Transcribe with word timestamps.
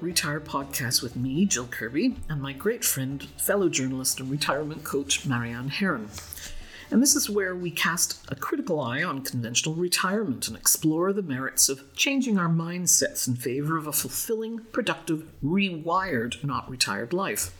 Retire 0.00 0.40
podcast 0.40 1.02
with 1.02 1.14
me, 1.14 1.44
Jill 1.44 1.66
Kerby, 1.66 2.16
and 2.30 2.40
my 2.40 2.54
great 2.54 2.82
friend, 2.82 3.22
fellow 3.36 3.68
journalist 3.68 4.18
and 4.18 4.30
retirement 4.30 4.82
coach, 4.82 5.26
Marianne 5.26 5.68
Heron. 5.68 6.08
And 6.90 7.02
this 7.02 7.14
is 7.14 7.28
where 7.28 7.54
we 7.54 7.70
cast 7.70 8.18
a 8.28 8.34
critical 8.34 8.80
eye 8.80 9.02
on 9.02 9.20
conventional 9.20 9.74
retirement 9.74 10.48
and 10.48 10.56
explore 10.56 11.12
the 11.12 11.20
merits 11.20 11.68
of 11.68 11.94
changing 11.94 12.38
our 12.38 12.48
mindsets 12.48 13.28
in 13.28 13.36
favor 13.36 13.76
of 13.76 13.86
a 13.86 13.92
fulfilling, 13.92 14.60
productive, 14.72 15.26
rewired, 15.44 16.42
not 16.42 16.70
retired 16.70 17.12
life. 17.12 17.54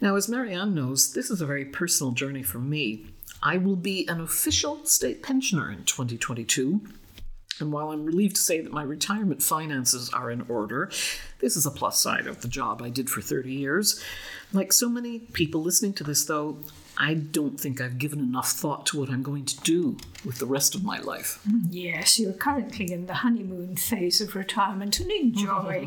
Now, 0.00 0.16
as 0.16 0.28
Marianne 0.28 0.74
knows, 0.74 1.12
this 1.12 1.30
is 1.30 1.40
a 1.40 1.46
very 1.46 1.64
personal 1.64 2.12
journey 2.12 2.42
for 2.42 2.58
me. 2.58 3.06
I 3.40 3.56
will 3.56 3.76
be 3.76 4.08
an 4.08 4.20
official 4.20 4.84
state 4.84 5.22
pensioner 5.22 5.70
in 5.70 5.84
2022, 5.84 6.80
and 7.60 7.72
while 7.72 7.90
I'm 7.90 8.04
relieved 8.04 8.36
to 8.36 8.42
say 8.42 8.60
that 8.60 8.72
my 8.72 8.82
retirement 8.82 9.42
finances 9.42 10.10
are 10.10 10.30
in 10.30 10.44
order, 10.48 10.90
this 11.40 11.56
is 11.56 11.66
a 11.66 11.70
plus 11.70 11.98
side 11.98 12.26
of 12.26 12.42
the 12.42 12.48
job 12.48 12.82
I 12.82 12.90
did 12.90 13.10
for 13.10 13.20
30 13.20 13.52
years. 13.52 14.02
Like 14.52 14.72
so 14.72 14.88
many 14.88 15.20
people 15.20 15.62
listening 15.62 15.92
to 15.94 16.04
this, 16.04 16.24
though, 16.24 16.58
I 16.98 17.14
don't 17.14 17.58
think 17.58 17.80
I've 17.80 17.98
given 17.98 18.18
enough 18.20 18.50
thought 18.50 18.86
to 18.86 19.00
what 19.00 19.08
I'm 19.08 19.22
going 19.22 19.46
to 19.46 19.60
do 19.60 19.96
with 20.24 20.38
the 20.38 20.46
rest 20.46 20.74
of 20.74 20.84
my 20.84 20.98
life. 20.98 21.40
Yes, 21.70 22.18
you're 22.18 22.32
currently 22.32 22.92
in 22.92 23.06
the 23.06 23.14
honeymoon 23.14 23.76
phase 23.76 24.20
of 24.20 24.34
retirement 24.34 25.00
and 25.00 25.10
enjoy. 25.10 25.86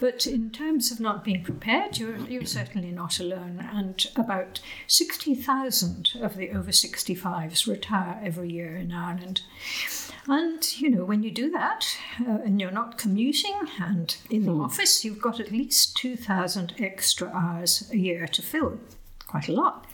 but 0.00 0.26
in 0.26 0.50
terms 0.50 0.90
of 0.90 0.98
not 0.98 1.24
being 1.24 1.44
prepared, 1.44 1.98
you're, 1.98 2.16
you're 2.16 2.46
certainly 2.46 2.90
not 2.90 3.20
alone. 3.20 3.68
And 3.72 4.06
about 4.16 4.60
60,000 4.86 6.12
of 6.20 6.36
the 6.36 6.50
over 6.50 6.70
65s 6.70 7.66
retire 7.66 8.20
every 8.24 8.50
year 8.50 8.76
in 8.76 8.92
Ireland. 8.92 9.42
And, 10.26 10.80
you 10.80 10.90
know, 10.90 11.04
when 11.04 11.22
you 11.22 11.30
do 11.30 11.50
that 11.50 11.86
uh, 12.20 12.38
and 12.44 12.60
you're 12.60 12.70
not 12.70 12.98
commuting 12.98 13.54
and 13.80 14.16
in 14.30 14.46
the 14.46 14.52
office, 14.52 15.04
you've 15.04 15.22
got 15.22 15.38
at 15.38 15.52
least 15.52 15.96
2,000 15.98 16.74
extra 16.78 17.28
hours 17.28 17.88
a 17.92 17.96
year 17.96 18.26
to 18.26 18.42
fill. 18.42 18.80
Quite 19.28 19.48
a 19.48 19.52
lot. 19.52 19.86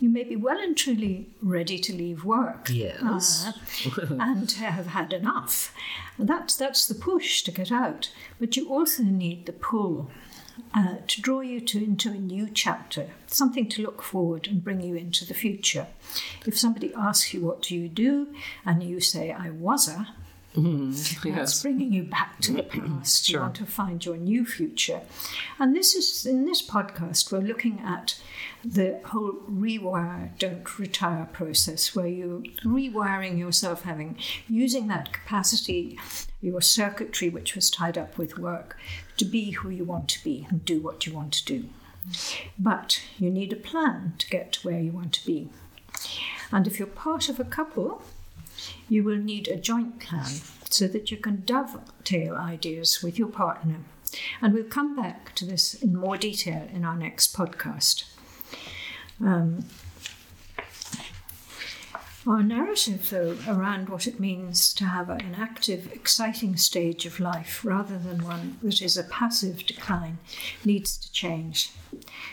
You 0.00 0.08
may 0.08 0.24
be 0.24 0.34
well 0.34 0.58
and 0.58 0.74
truly 0.76 1.28
ready 1.42 1.78
to 1.78 1.92
leave 1.94 2.24
work. 2.24 2.68
Yes. 2.70 3.46
uh, 3.46 4.06
and 4.18 4.50
have 4.52 4.86
had 4.88 5.12
enough. 5.12 5.74
And 6.18 6.26
that's, 6.26 6.56
that's 6.56 6.86
the 6.86 6.94
push 6.94 7.42
to 7.42 7.50
get 7.52 7.70
out. 7.70 8.10
But 8.40 8.56
you 8.56 8.68
also 8.70 9.02
need 9.02 9.44
the 9.44 9.52
pull 9.52 10.10
uh, 10.74 10.96
to 11.06 11.20
draw 11.20 11.40
you 11.40 11.60
to, 11.60 11.78
into 11.84 12.08
a 12.10 12.14
new 12.14 12.48
chapter, 12.48 13.10
something 13.26 13.68
to 13.68 13.82
look 13.82 14.02
forward 14.02 14.46
and 14.48 14.64
bring 14.64 14.80
you 14.80 14.94
into 14.94 15.26
the 15.26 15.34
future. 15.34 15.86
If 16.46 16.58
somebody 16.58 16.92
asks 16.94 17.34
you, 17.34 17.40
What 17.44 17.62
do 17.62 17.76
you 17.76 17.88
do? 17.88 18.28
and 18.64 18.82
you 18.82 19.00
say, 19.00 19.30
I 19.32 19.50
was 19.50 19.86
a, 19.88 20.08
Mm-hmm. 20.56 20.90
that's 20.90 21.24
yes. 21.24 21.62
bringing 21.62 21.92
you 21.92 22.02
back 22.02 22.40
to 22.40 22.52
the 22.52 22.62
past. 22.64 23.28
You 23.28 23.38
want 23.38 23.54
to 23.56 23.66
find 23.66 24.04
your 24.04 24.16
new 24.16 24.44
future. 24.44 25.02
And 25.60 25.76
this 25.76 25.94
is 25.94 26.26
in 26.26 26.44
this 26.44 26.60
podcast, 26.60 27.30
we're 27.30 27.38
looking 27.38 27.80
at 27.80 28.20
the 28.64 29.00
whole 29.04 29.34
rewire, 29.48 30.36
don't 30.38 30.78
retire 30.78 31.28
process, 31.32 31.94
where 31.94 32.08
you're 32.08 32.40
rewiring 32.64 33.38
yourself, 33.38 33.82
having 33.82 34.16
using 34.48 34.88
that 34.88 35.12
capacity, 35.12 35.98
your 36.40 36.60
circuitry, 36.60 37.28
which 37.28 37.54
was 37.54 37.70
tied 37.70 37.96
up 37.96 38.18
with 38.18 38.36
work, 38.36 38.76
to 39.18 39.24
be 39.24 39.52
who 39.52 39.70
you 39.70 39.84
want 39.84 40.08
to 40.08 40.24
be 40.24 40.48
and 40.50 40.64
do 40.64 40.80
what 40.80 41.06
you 41.06 41.14
want 41.14 41.32
to 41.34 41.44
do. 41.44 41.68
But 42.58 43.02
you 43.18 43.30
need 43.30 43.52
a 43.52 43.56
plan 43.56 44.14
to 44.18 44.28
get 44.28 44.52
to 44.54 44.68
where 44.68 44.80
you 44.80 44.90
want 44.90 45.12
to 45.14 45.26
be. 45.26 45.48
And 46.50 46.66
if 46.66 46.78
you're 46.78 46.88
part 46.88 47.28
of 47.28 47.38
a 47.38 47.44
couple, 47.44 48.02
you 48.88 49.04
will 49.04 49.16
need 49.16 49.48
a 49.48 49.56
joint 49.56 50.00
plan 50.00 50.30
so 50.68 50.86
that 50.88 51.10
you 51.10 51.16
can 51.16 51.42
dovetail 51.44 52.36
ideas 52.36 53.02
with 53.02 53.18
your 53.18 53.28
partner. 53.28 53.76
And 54.40 54.54
we'll 54.54 54.64
come 54.64 54.96
back 54.96 55.34
to 55.36 55.44
this 55.44 55.74
in 55.74 55.94
more 55.94 56.16
detail 56.16 56.68
in 56.72 56.84
our 56.84 56.96
next 56.96 57.34
podcast. 57.36 58.04
Um, 59.20 59.64
our 62.26 62.42
narrative, 62.42 63.08
though, 63.08 63.38
around 63.48 63.88
what 63.88 64.06
it 64.06 64.20
means 64.20 64.74
to 64.74 64.84
have 64.84 65.08
an 65.08 65.34
active, 65.38 65.90
exciting 65.92 66.56
stage 66.56 67.06
of 67.06 67.18
life 67.18 67.64
rather 67.64 67.98
than 67.98 68.22
one 68.22 68.58
that 68.62 68.82
is 68.82 68.98
a 68.98 69.04
passive 69.04 69.64
decline, 69.66 70.18
needs 70.64 70.98
to 70.98 71.10
change. 71.12 71.72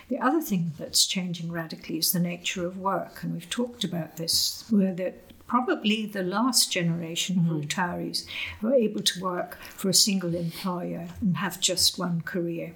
The 0.09 0.19
other 0.19 0.41
thing 0.41 0.73
that's 0.77 1.05
changing 1.05 1.51
radically 1.51 1.99
is 1.99 2.11
the 2.11 2.19
nature 2.19 2.65
of 2.65 2.77
work, 2.77 3.23
and 3.23 3.33
we've 3.33 3.49
talked 3.49 3.85
about 3.85 4.17
this, 4.17 4.65
where 4.69 4.93
that 4.95 5.26
probably 5.47 6.05
the 6.05 6.23
last 6.23 6.71
generation 6.71 7.37
of 7.37 7.45
mm-hmm. 7.45 7.61
retirees 7.61 8.25
were 8.61 8.73
able 8.73 9.01
to 9.01 9.21
work 9.21 9.57
for 9.61 9.89
a 9.89 9.93
single 9.93 10.35
employer 10.35 11.07
and 11.21 11.37
have 11.37 11.59
just 11.59 11.97
one 11.97 12.21
career. 12.21 12.73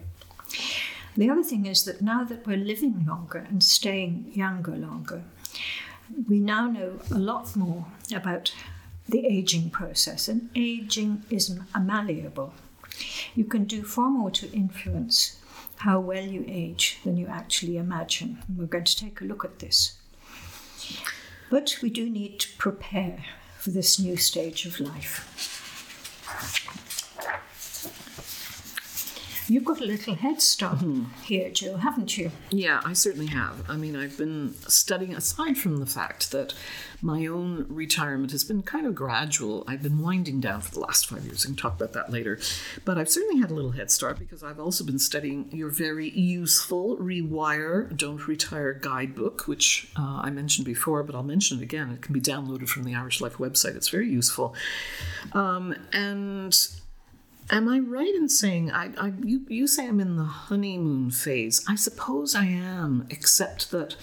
The 1.15 1.29
other 1.29 1.43
thing 1.43 1.65
is 1.65 1.83
that 1.83 2.01
now 2.01 2.23
that 2.23 2.47
we're 2.47 2.57
living 2.57 3.05
longer 3.05 3.45
and 3.49 3.61
staying 3.61 4.31
younger 4.33 4.75
longer, 4.75 5.23
we 6.27 6.39
now 6.39 6.67
know 6.67 6.99
a 7.11 7.19
lot 7.19 7.55
more 7.55 7.85
about 8.13 8.53
the 9.07 9.25
aging 9.25 9.69
process, 9.69 10.29
and 10.29 10.49
aging 10.55 11.23
is 11.29 11.59
malleable. 11.77 12.53
You 13.35 13.43
can 13.43 13.65
do 13.65 13.83
far 13.83 14.09
more 14.09 14.31
to 14.31 14.51
influence 14.51 15.39
how 15.77 15.99
well 15.99 16.23
you 16.23 16.45
age 16.47 16.99
than 17.03 17.17
you 17.17 17.27
actually 17.27 17.77
imagine. 17.77 18.39
And 18.47 18.57
we're 18.57 18.65
going 18.67 18.85
to 18.85 18.95
take 18.95 19.19
a 19.19 19.25
look 19.25 19.43
at 19.43 19.59
this. 19.59 19.97
But 21.51 21.79
we 21.81 21.89
do 21.89 22.09
need 22.09 22.39
to 22.39 22.57
prepare 22.57 23.25
for 23.59 23.71
this 23.71 23.99
new 23.99 24.15
stage 24.15 24.65
of 24.65 24.79
life. 24.79 25.27
You've 29.51 29.65
got 29.65 29.81
a 29.81 29.85
little 29.85 30.15
head 30.15 30.41
start 30.41 30.77
here, 31.23 31.49
Jill, 31.49 31.75
haven't 31.75 32.17
you? 32.17 32.31
Yeah, 32.51 32.79
I 32.85 32.93
certainly 32.93 33.27
have. 33.27 33.69
I 33.69 33.75
mean, 33.75 33.97
I've 33.97 34.17
been 34.17 34.55
studying, 34.69 35.13
aside 35.13 35.57
from 35.57 35.75
the 35.75 35.85
fact 35.85 36.31
that 36.31 36.53
my 37.01 37.25
own 37.25 37.65
retirement 37.67 38.31
has 38.31 38.45
been 38.45 38.61
kind 38.61 38.87
of 38.87 38.95
gradual, 38.95 39.65
I've 39.67 39.83
been 39.83 39.99
winding 39.99 40.39
down 40.39 40.61
for 40.61 40.71
the 40.71 40.79
last 40.79 41.07
five 41.07 41.25
years. 41.25 41.45
We 41.45 41.49
can 41.49 41.57
talk 41.57 41.75
about 41.75 41.91
that 41.91 42.09
later. 42.09 42.39
But 42.85 42.97
I've 42.97 43.09
certainly 43.09 43.41
had 43.41 43.51
a 43.51 43.53
little 43.53 43.71
head 43.71 43.91
start 43.91 44.19
because 44.19 44.41
I've 44.41 44.59
also 44.59 44.85
been 44.85 44.99
studying 44.99 45.49
your 45.51 45.67
very 45.67 46.09
useful 46.11 46.95
Rewire 46.95 47.93
Don't 47.97 48.25
Retire 48.29 48.71
guidebook, 48.73 49.49
which 49.49 49.91
uh, 49.99 50.21
I 50.23 50.29
mentioned 50.29 50.63
before, 50.63 51.03
but 51.03 51.13
I'll 51.13 51.23
mention 51.23 51.59
it 51.59 51.63
again. 51.63 51.91
It 51.91 52.01
can 52.01 52.13
be 52.13 52.21
downloaded 52.21 52.69
from 52.69 52.85
the 52.85 52.95
Irish 52.95 53.19
Life 53.19 53.35
website. 53.37 53.75
It's 53.75 53.89
very 53.89 54.07
useful. 54.07 54.55
Um, 55.33 55.75
and 55.91 56.57
Am 57.51 57.67
I 57.67 57.79
right 57.79 58.15
in 58.15 58.29
saying 58.29 58.71
I, 58.71 58.91
I 58.97 59.13
you, 59.23 59.41
you 59.49 59.67
say 59.67 59.85
I'm 59.87 59.99
in 59.99 60.15
the 60.15 60.23
honeymoon 60.23 61.11
phase? 61.11 61.63
I 61.67 61.75
suppose 61.75 62.33
I 62.33 62.45
am, 62.45 63.05
except 63.09 63.71
that 63.71 63.97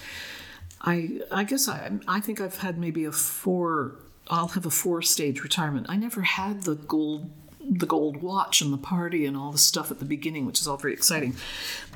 I 0.81 1.21
I 1.31 1.43
guess 1.43 1.67
I 1.67 1.93
I 2.07 2.19
think 2.19 2.39
I've 2.39 2.59
had 2.59 2.77
maybe 2.77 3.05
a 3.05 3.11
four 3.11 3.95
I'll 4.29 4.49
have 4.49 4.67
a 4.67 4.69
four 4.69 5.01
stage 5.01 5.41
retirement. 5.41 5.87
I 5.89 5.97
never 5.97 6.21
had 6.21 6.63
the 6.63 6.75
gold 6.75 7.31
the 7.69 7.85
gold 7.85 8.21
watch 8.21 8.61
and 8.61 8.73
the 8.73 8.77
party 8.77 9.25
and 9.25 9.37
all 9.37 9.51
the 9.51 9.57
stuff 9.57 9.91
at 9.91 9.99
the 9.99 10.05
beginning, 10.05 10.45
which 10.45 10.59
is 10.59 10.67
all 10.67 10.77
very 10.77 10.93
exciting. 10.93 11.35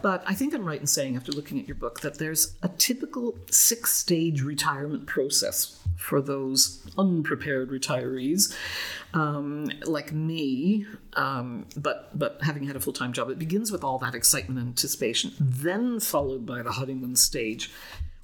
But 0.01 0.23
I 0.27 0.33
think 0.33 0.53
I'm 0.53 0.65
right 0.65 0.79
in 0.79 0.87
saying, 0.87 1.15
after 1.15 1.31
looking 1.31 1.59
at 1.59 1.67
your 1.67 1.75
book, 1.75 2.01
that 2.01 2.19
there's 2.19 2.55
a 2.61 2.67
typical 2.67 3.37
six 3.49 3.91
stage 3.91 4.41
retirement 4.41 5.07
process 5.07 5.79
for 5.97 6.21
those 6.21 6.85
unprepared 6.97 7.69
retirees 7.69 8.55
um, 9.13 9.69
like 9.85 10.11
me, 10.11 10.85
um, 11.13 11.65
but 11.77 12.17
but 12.17 12.39
having 12.41 12.63
had 12.63 12.75
a 12.75 12.79
full 12.79 12.93
time 12.93 13.13
job, 13.13 13.29
it 13.29 13.39
begins 13.39 13.71
with 13.71 13.83
all 13.83 13.97
that 13.99 14.15
excitement 14.15 14.59
and 14.59 14.69
anticipation, 14.69 15.31
then 15.39 15.99
followed 15.99 16.45
by 16.45 16.61
the 16.61 16.73
honeymoon 16.73 17.15
stage, 17.15 17.71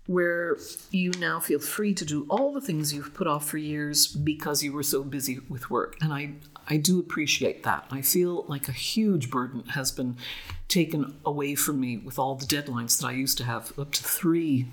where 0.10 0.58
you 0.90 1.12
now 1.20 1.40
feel 1.40 1.60
free 1.60 1.94
to 1.94 2.04
do 2.04 2.26
all 2.32 2.52
the 2.52 2.60
things 2.60 2.92
you've 2.92 3.14
put 3.14 3.28
off 3.28 3.48
for 3.48 3.60
years 3.60 4.08
because 4.08 4.64
you 4.64 4.74
were 4.74 4.82
so 4.82 5.04
busy 5.04 5.40
with 5.48 5.70
work. 5.70 5.98
And 6.02 6.12
I 6.12 6.32
I 6.68 6.78
do 6.78 7.00
appreciate 7.00 7.62
that. 7.64 7.86
I 7.92 8.02
feel 8.02 8.44
like 8.48 8.68
a 8.68 8.72
huge 8.72 9.30
burden 9.30 9.64
has 9.70 9.92
been 9.92 10.18
taken 10.68 11.16
away 11.24 11.54
from 11.54 11.80
me 11.80 11.98
with 11.98 12.18
all 12.18 12.34
the 12.34 12.48
deadlines 12.48 13.00
that 13.00 13.06
I 13.06 13.12
used 13.12 13.38
to 13.38 13.44
have, 13.44 13.78
up 13.78 13.92
to 13.92 14.04
three 14.04 14.66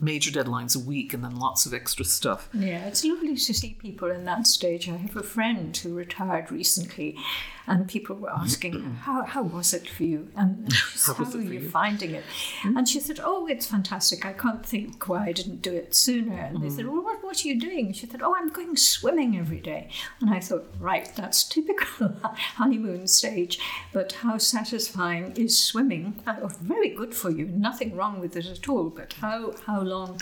major 0.00 0.32
deadlines 0.32 0.76
a 0.76 0.84
week 0.84 1.14
and 1.14 1.22
then 1.22 1.38
lots 1.38 1.64
of 1.64 1.72
extra 1.72 2.04
stuff. 2.04 2.48
Yeah, 2.52 2.86
it's 2.86 3.04
lovely 3.04 3.36
to 3.36 3.54
see 3.54 3.76
people 3.80 4.10
in 4.10 4.24
that 4.24 4.48
stage. 4.48 4.88
I 4.88 4.96
have 4.96 5.16
a 5.16 5.22
friend 5.22 5.76
who 5.76 5.94
retired 5.94 6.50
recently, 6.50 7.16
and 7.66 7.88
people 7.88 8.16
were 8.16 8.30
asking, 8.30 8.96
"How, 9.02 9.22
how 9.24 9.42
was 9.42 9.74
it 9.74 9.88
for 9.88 10.04
you?" 10.04 10.28
And 10.36 10.72
how, 11.06 11.24
are 11.24 11.40
you 11.40 11.60
you?" 11.60 11.68
finding 11.68 12.12
it? 12.12 12.24
And 12.64 12.88
she 12.88 13.00
said, 13.00 13.20
"Oh, 13.22 13.46
it's 13.46 13.66
fantastic. 13.66 14.24
I 14.24 14.32
can't 14.32 14.64
think 14.64 15.08
why 15.08 15.26
I 15.26 15.32
didn't 15.32 15.62
do 15.62 15.72
it 15.72 15.94
sooner." 15.94 16.36
And 16.36 16.62
they 16.62 16.70
said, 16.70 16.86
"Well, 16.86 17.02
what, 17.02 17.22
what 17.22 17.44
are 17.44 17.48
you 17.48 17.58
doing?" 17.58 17.92
She 17.92 18.06
said, 18.06 18.22
"Oh, 18.22 18.34
I'm 18.36 18.50
going 18.50 18.76
swimming 18.76 19.36
every 19.36 19.60
day." 19.60 19.88
And 20.20 20.30
I 20.30 20.40
thought, 20.40 20.66
right, 20.78 21.10
that's 21.16 21.44
typical 21.44 22.08
honeymoon 22.56 23.06
stage. 23.06 23.58
But 23.92 24.12
how 24.12 24.38
satisfying 24.38 25.32
is 25.36 25.58
swimming? 25.58 26.22
Uh, 26.26 26.48
very 26.60 26.90
good 26.90 27.14
for 27.14 27.30
you. 27.30 27.46
Nothing 27.46 27.94
wrong 27.96 28.20
with 28.20 28.36
it 28.36 28.46
at 28.46 28.68
all. 28.68 28.90
But 28.90 29.14
how 29.14 29.54
how 29.66 29.80
long 29.80 30.20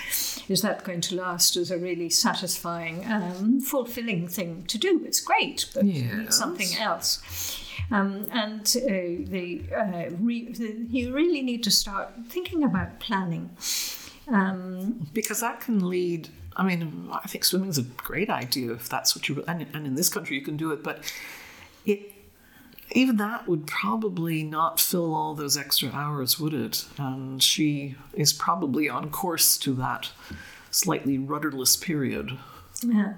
is 0.49 0.63
that 0.63 0.85
going 0.85 1.01
to 1.03 1.17
last 1.17 1.57
as 1.57 1.71
a 1.71 1.79
really 1.79 2.11
satisfying, 2.11 3.05
um, 3.11 3.61
fulfilling 3.61 4.29
thing 4.29 4.65
to 4.69 4.79
do? 4.79 5.03
It's 5.05 5.21
great, 5.21 5.67
but 5.75 5.85
you 5.85 6.05
need 6.05 6.33
something 6.33 6.69
else. 6.79 7.21
Um, 7.91 8.27
and 8.31 8.61
uh, 8.61 9.31
the, 9.31 9.63
uh, 9.77 10.11
re- 10.19 10.53
the 10.53 10.87
you 10.89 11.15
really 11.15 11.43
need 11.43 11.63
to 11.65 11.71
start 11.71 12.13
thinking 12.29 12.65
about 12.65 12.99
planning. 13.01 13.51
Um, 14.27 15.07
because 15.13 15.41
that 15.41 15.61
can 15.61 15.87
lead 15.87 16.31
i 16.57 16.63
mean 16.63 17.09
i 17.13 17.27
think 17.27 17.45
swimming's 17.45 17.79
a 17.79 17.83
great 17.83 18.31
idea 18.31 18.73
if 18.73 18.89
that's 18.89 19.15
what 19.15 19.29
you 19.29 19.45
and, 19.47 19.67
and 19.75 19.87
in 19.87 19.95
this 19.95 20.09
country 20.09 20.37
you 20.37 20.43
can 20.43 20.57
do 20.57 20.71
it 20.71 20.83
but 20.83 21.13
it 21.85 22.13
even 22.93 23.17
that 23.17 23.49
would 23.49 23.67
probably 23.67 24.43
not 24.43 24.79
fill 24.79 25.15
all 25.15 25.35
those 25.35 25.57
extra 25.57 25.91
hours 25.91 26.39
would 26.39 26.55
it 26.55 26.85
and 26.99 27.43
she 27.43 27.97
is 28.13 28.33
probably 28.33 28.89
on 28.89 29.11
course 29.11 29.57
to 29.59 29.75
that 29.75 30.11
slightly 30.71 31.19
rudderless 31.19 31.77
period 31.77 32.39
Yeah. 32.87 33.15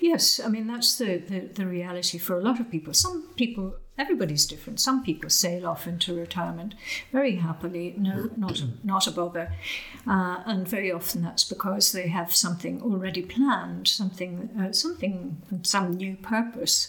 Yes, 0.00 0.40
I 0.40 0.48
mean 0.48 0.66
that's 0.66 0.96
the, 0.96 1.18
the, 1.18 1.40
the 1.40 1.66
reality 1.66 2.18
for 2.18 2.38
a 2.38 2.42
lot 2.42 2.60
of 2.60 2.70
people. 2.70 2.94
Some 2.94 3.28
people, 3.36 3.76
everybody's 3.98 4.46
different. 4.46 4.80
Some 4.80 5.02
people 5.02 5.28
sail 5.30 5.66
off 5.66 5.86
into 5.86 6.14
retirement 6.14 6.74
very 7.12 7.36
happily, 7.36 7.94
no, 7.98 8.30
not 8.36 8.62
not 8.82 9.06
a 9.06 9.10
bother, 9.10 9.52
uh, 10.06 10.42
and 10.46 10.66
very 10.66 10.90
often 10.90 11.22
that's 11.22 11.44
because 11.44 11.92
they 11.92 12.08
have 12.08 12.34
something 12.34 12.80
already 12.82 13.22
planned, 13.22 13.88
something 13.88 14.50
uh, 14.58 14.72
something 14.72 15.42
some 15.62 15.92
new 15.92 16.16
purpose 16.16 16.88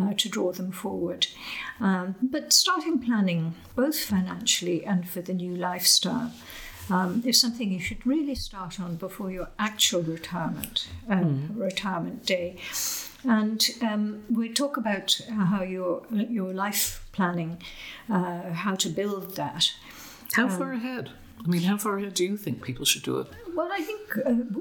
uh, 0.00 0.14
to 0.14 0.28
draw 0.28 0.52
them 0.52 0.72
forward. 0.72 1.26
Um, 1.80 2.16
but 2.22 2.52
starting 2.52 2.98
planning, 2.98 3.54
both 3.76 3.98
financially 3.98 4.84
and 4.84 5.08
for 5.08 5.20
the 5.20 5.34
new 5.34 5.54
lifestyle 5.54 6.32
um, 6.90 7.22
is 7.26 7.40
something 7.40 7.72
you 7.72 7.80
should 7.80 8.06
really 8.06 8.34
start 8.34 8.80
on 8.80 8.96
before 8.96 9.30
your 9.30 9.48
actual 9.58 10.02
retirement 10.02 10.88
uh, 11.10 11.24
retirement 11.54 12.24
day. 12.26 12.56
And 13.24 13.60
um, 13.82 14.22
we 14.30 14.48
talk 14.52 14.76
about 14.76 15.20
uh, 15.30 15.44
how 15.46 15.62
your 15.62 16.02
your 16.10 16.52
life 16.54 17.04
planning, 17.12 17.58
uh, 18.08 18.52
how 18.52 18.74
to 18.76 18.88
build 18.88 19.36
that. 19.36 19.72
how 20.34 20.48
far 20.48 20.72
ahead 20.72 21.10
i 21.44 21.48
mean 21.48 21.62
how 21.62 21.76
far 21.78 21.98
ahead 21.98 22.14
do 22.14 22.24
you 22.24 22.36
think 22.36 22.62
people 22.62 22.84
should 22.84 23.02
do 23.10 23.18
it 23.22 23.26
Well, 23.56 23.70
I 23.72 23.82
think 23.88 24.02
uh, 24.30 24.60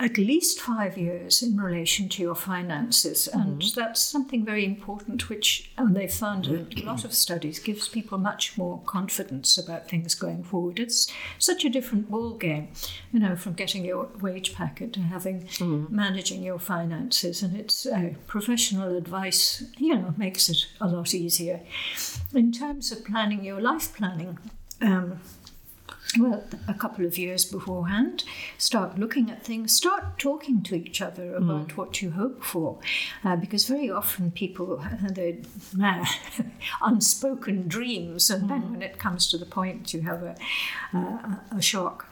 at 0.00 0.16
least 0.16 0.58
five 0.58 0.96
years 0.96 1.42
in 1.42 1.58
relation 1.58 2.08
to 2.08 2.22
your 2.22 2.34
finances, 2.34 3.28
and 3.28 3.60
that's 3.76 4.02
something 4.02 4.46
very 4.46 4.64
important, 4.64 5.28
which 5.28 5.70
and 5.76 5.94
they 5.94 6.08
found 6.08 6.46
in 6.46 6.66
a 6.78 6.84
lot 6.86 7.04
of 7.04 7.12
studies 7.12 7.58
gives 7.58 7.86
people 7.86 8.16
much 8.16 8.56
more 8.56 8.80
confidence 8.86 9.58
about 9.58 9.88
things 9.88 10.14
going 10.14 10.42
forward. 10.42 10.80
It's 10.80 11.06
such 11.38 11.66
a 11.66 11.68
different 11.68 12.10
ball 12.10 12.32
game, 12.32 12.68
you 13.12 13.20
know, 13.20 13.36
from 13.36 13.52
getting 13.52 13.84
your 13.84 14.08
wage 14.22 14.54
packet 14.54 14.94
to 14.94 15.00
having 15.00 15.46
managing 15.60 16.42
your 16.42 16.58
finances, 16.58 17.42
and 17.42 17.54
it's 17.54 17.84
uh, 17.84 18.14
professional 18.26 18.96
advice, 18.96 19.64
you 19.76 19.94
know, 19.94 20.14
makes 20.16 20.48
it 20.48 20.66
a 20.80 20.88
lot 20.88 21.14
easier. 21.14 21.60
In 22.34 22.52
terms 22.52 22.90
of 22.90 23.04
planning 23.04 23.44
your 23.44 23.60
life 23.60 23.94
planning. 23.94 24.38
Um, 24.82 25.20
well, 26.18 26.44
a 26.66 26.74
couple 26.74 27.04
of 27.04 27.18
years 27.18 27.44
beforehand, 27.44 28.24
start 28.58 28.98
looking 28.98 29.30
at 29.30 29.42
things, 29.44 29.72
start 29.72 30.18
talking 30.18 30.62
to 30.62 30.74
each 30.74 31.00
other 31.00 31.34
about 31.34 31.76
what 31.76 32.02
you 32.02 32.10
hope 32.12 32.42
for. 32.42 32.78
Uh, 33.24 33.36
because 33.36 33.66
very 33.66 33.90
often 33.90 34.30
people 34.30 34.78
have 34.78 35.14
their 35.14 35.38
uh, 35.82 36.04
unspoken 36.82 37.68
dreams, 37.68 38.30
and 38.30 38.50
then 38.50 38.72
when 38.72 38.82
it 38.82 38.98
comes 38.98 39.28
to 39.30 39.38
the 39.38 39.46
point, 39.46 39.92
you 39.94 40.02
have 40.02 40.22
a, 40.22 40.36
a, 40.92 41.40
a 41.56 41.62
shock. 41.62 42.10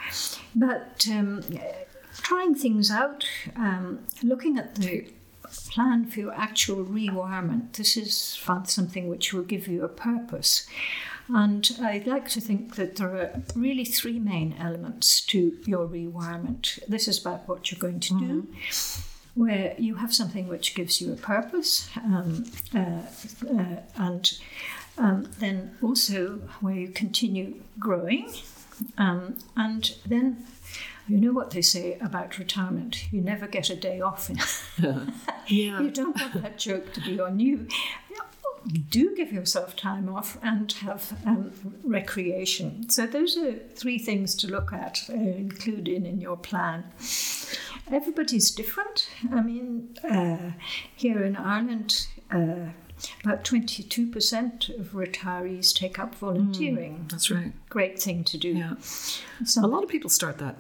But 0.55 1.07
um, 1.11 1.43
trying 2.19 2.55
things 2.55 2.91
out, 2.91 3.25
um, 3.57 4.01
looking 4.23 4.59
at 4.59 4.75
the 4.77 5.07
plan 5.71 6.05
for 6.05 6.21
your 6.21 6.35
actual 6.35 6.83
rewirement. 6.83 7.75
This 7.75 7.97
is 7.97 8.39
something 8.65 9.09
which 9.09 9.33
will 9.33 9.43
give 9.43 9.67
you 9.67 9.83
a 9.83 9.89
purpose. 9.89 10.67
And 11.29 11.71
I'd 11.83 12.07
like 12.07 12.29
to 12.31 12.41
think 12.41 12.77
that 12.77 12.97
there 12.97 13.15
are 13.17 13.43
really 13.55 13.85
three 13.85 14.19
main 14.19 14.55
elements 14.59 15.21
to 15.27 15.57
your 15.67 15.87
rewirement. 15.87 16.79
This 16.89 17.07
is 17.07 17.21
about 17.21 17.47
what 17.47 17.71
you're 17.71 17.79
going 17.79 18.01
to 18.01 18.19
do, 18.19 18.49
where 19.35 19.75
you 19.79 19.97
have 19.97 20.15
something 20.15 20.49
which 20.49 20.75
gives 20.75 21.01
you 21.01 21.13
a 21.13 21.17
purpose, 21.17 21.91
um, 21.97 22.45
uh, 22.75 23.03
uh, 23.47 23.77
and 23.97 24.39
um, 24.97 25.29
then 25.39 25.77
also 25.83 26.41
where 26.61 26.75
you 26.75 26.89
continue 26.89 27.57
growing, 27.79 28.33
um, 28.97 29.37
and 29.57 29.97
then 30.07 30.47
you 31.09 31.19
know 31.19 31.33
what 31.33 31.51
they 31.51 31.63
say 31.63 31.99
about 32.01 32.39
retirement 32.39 33.11
you 33.11 33.21
never 33.21 33.47
get 33.47 33.71
a 33.71 33.77
day 33.77 34.01
off. 34.01 34.31
yeah 35.47 35.81
you 35.81 35.91
don't 35.91 36.19
want 36.19 36.43
that 36.43 36.59
joke 36.59 36.93
to 36.95 37.01
be 37.01 37.21
on 37.21 37.39
you. 37.39 37.67
Do 38.91 39.15
give 39.17 39.33
yourself 39.33 39.77
time 39.77 40.09
off 40.09 40.37
and 40.43 40.71
have 40.73 41.17
um, 41.27 41.53
recreation. 41.85 42.89
So, 42.91 43.07
those 43.07 43.37
are 43.37 43.55
three 43.75 43.99
things 43.99 44.35
to 44.37 44.47
look 44.47 44.73
at, 44.73 45.03
uh, 45.09 45.15
including 45.15 46.05
in 46.07 46.21
your 46.21 46.37
plan. 46.37 46.85
Everybody's 47.91 48.51
different. 48.51 49.09
I 49.33 49.41
mean, 49.41 49.97
uh, 50.05 50.53
here 50.95 51.23
in 51.25 51.37
Ireland, 51.37 52.07
uh, 52.31 52.71
about 53.25 53.45
22% 53.45 54.79
of 54.79 54.89
retirees 54.93 55.75
take 55.75 55.99
up 55.99 56.15
volunteering. 56.17 57.07
that's 57.09 57.31
right 57.31 57.53
Great 57.69 58.03
thing 58.03 58.25
to 58.25 58.37
do. 58.37 58.49
yeah 58.51 58.75
Some- 59.45 59.65
a 59.65 59.69
lot 59.69 59.83
of 59.85 59.89
people 59.89 60.11
start 60.11 60.39
that. 60.39 60.57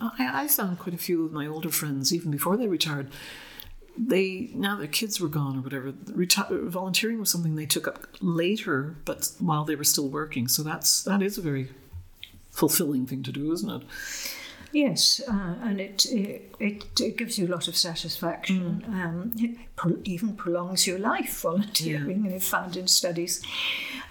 I, 0.00 0.42
I 0.44 0.48
found 0.48 0.78
quite 0.78 0.94
a 0.94 0.98
few 0.98 1.24
of 1.26 1.32
my 1.32 1.46
older 1.46 1.70
friends, 1.70 2.12
even 2.12 2.30
before 2.30 2.56
they 2.56 2.68
retired, 2.68 3.08
they 3.98 4.50
now 4.54 4.76
their 4.76 4.86
kids 4.86 5.20
were 5.20 5.28
gone 5.28 5.58
or 5.58 5.60
whatever. 5.60 5.92
Reti- 5.92 6.68
volunteering 6.68 7.18
was 7.18 7.30
something 7.30 7.54
they 7.56 7.66
took 7.66 7.86
up 7.88 8.06
later, 8.20 8.96
but 9.04 9.30
while 9.38 9.64
they 9.64 9.74
were 9.76 9.84
still 9.84 10.08
working. 10.08 10.48
So 10.48 10.62
that's 10.62 11.02
that 11.04 11.22
is 11.22 11.38
a 11.38 11.42
very 11.42 11.68
fulfilling 12.50 13.06
thing 13.06 13.22
to 13.22 13.32
do, 13.32 13.52
isn't 13.52 13.70
it? 13.70 13.82
Yes, 14.72 15.22
uh, 15.26 15.54
and 15.62 15.80
it, 15.80 16.04
it 16.06 16.52
it 16.60 17.16
gives 17.16 17.38
you 17.38 17.46
a 17.46 17.48
lot 17.50 17.68
of 17.68 17.76
satisfaction. 17.76 18.84
Um, 18.88 19.32
it 19.38 19.56
pro- 19.76 20.00
even 20.04 20.34
prolongs 20.36 20.86
your 20.86 20.98
life. 20.98 21.40
Volunteering, 21.40 22.24
they've 22.24 22.42
found 22.42 22.76
in 22.76 22.88
studies. 22.88 23.42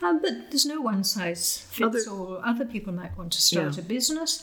Um, 0.01 0.21
but 0.21 0.31
there's 0.49 0.65
no 0.65 0.81
one 0.81 1.03
size 1.03 1.59
fits 1.69 2.07
Other- 2.07 2.09
all. 2.09 2.41
Other 2.43 2.65
people 2.65 2.93
might 2.93 3.15
want 3.17 3.33
to 3.33 3.41
start 3.41 3.75
Yeah. 3.77 3.83
a 3.83 3.85
business. 3.85 4.41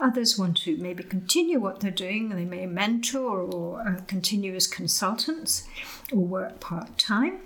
Others 0.00 0.38
want 0.38 0.56
to 0.58 0.76
maybe 0.78 1.02
continue 1.04 1.60
what 1.60 1.80
they're 1.80 1.90
doing. 1.90 2.28
They 2.30 2.44
may 2.44 2.66
mentor 2.66 3.40
or 3.42 3.80
uh, 3.86 4.00
continue 4.06 4.54
as 4.54 4.66
consultants 4.66 5.68
or 6.12 6.20
work 6.20 6.60
part 6.60 6.98
time. 6.98 7.40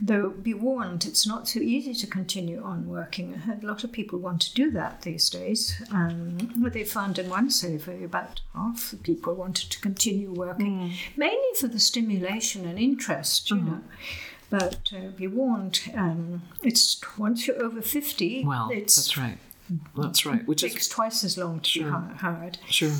Though 0.00 0.30
be 0.30 0.54
warned, 0.54 1.04
it's 1.04 1.26
not 1.26 1.46
so 1.48 1.60
easy 1.60 1.94
to 1.94 2.06
continue 2.06 2.62
on 2.62 2.88
working. 2.88 3.40
A 3.62 3.64
lot 3.64 3.84
of 3.84 3.92
people 3.92 4.18
want 4.18 4.40
to 4.42 4.54
do 4.54 4.70
that 4.72 5.02
these 5.02 5.28
days. 5.30 5.80
Um, 5.92 6.38
what 6.60 6.72
they 6.72 6.82
found 6.84 7.18
in 7.18 7.28
one 7.28 7.50
survey, 7.50 8.02
about 8.02 8.40
half 8.54 8.90
the 8.90 8.96
people 8.96 9.34
wanted 9.34 9.70
to 9.70 9.80
continue 9.80 10.32
working, 10.32 10.94
mainly 11.16 11.54
for 11.60 11.68
the 11.68 11.78
stimulation 11.78 12.64
and 12.66 12.78
interest, 12.78 13.50
you 13.50 13.56
know. 13.58 13.80
But 14.50 14.92
uh, 14.94 15.08
be 15.16 15.26
warned, 15.28 15.80
um, 15.94 16.42
it's 16.62 17.00
once 17.16 17.46
you're 17.46 17.62
over 17.62 17.80
50, 17.80 18.44
Well, 18.44 18.70
it's, 18.72 18.96
that's 18.96 19.16
right. 19.16 19.38
That's 19.96 20.24
right. 20.26 20.46
Which 20.46 20.62
takes 20.62 20.82
is 20.82 20.88
twice 20.88 21.24
as 21.24 21.36
long 21.38 21.60
to 21.60 21.68
Sure. 21.68 21.90
be 21.90 22.16
hired. 22.18 22.58
sure. 22.68 22.92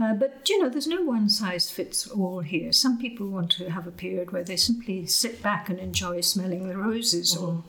Uh, 0.00 0.14
but 0.14 0.48
you 0.48 0.58
know, 0.62 0.68
there's 0.68 0.86
no 0.86 1.02
one 1.02 1.28
size 1.28 1.70
fits 1.70 2.06
all 2.06 2.40
here. 2.40 2.72
Some 2.72 2.98
people 2.98 3.28
want 3.28 3.50
to 3.52 3.70
have 3.70 3.86
a 3.86 3.90
period 3.90 4.32
where 4.32 4.44
they 4.44 4.56
simply 4.56 5.04
sit 5.06 5.42
back 5.42 5.68
and 5.68 5.78
enjoy 5.78 6.22
smelling 6.22 6.68
the 6.68 6.76
roses, 6.76 7.36
or 7.36 7.62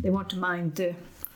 they 0.00 0.10
want 0.10 0.30
to 0.30 0.36
mind 0.36 0.74
the 0.74 0.94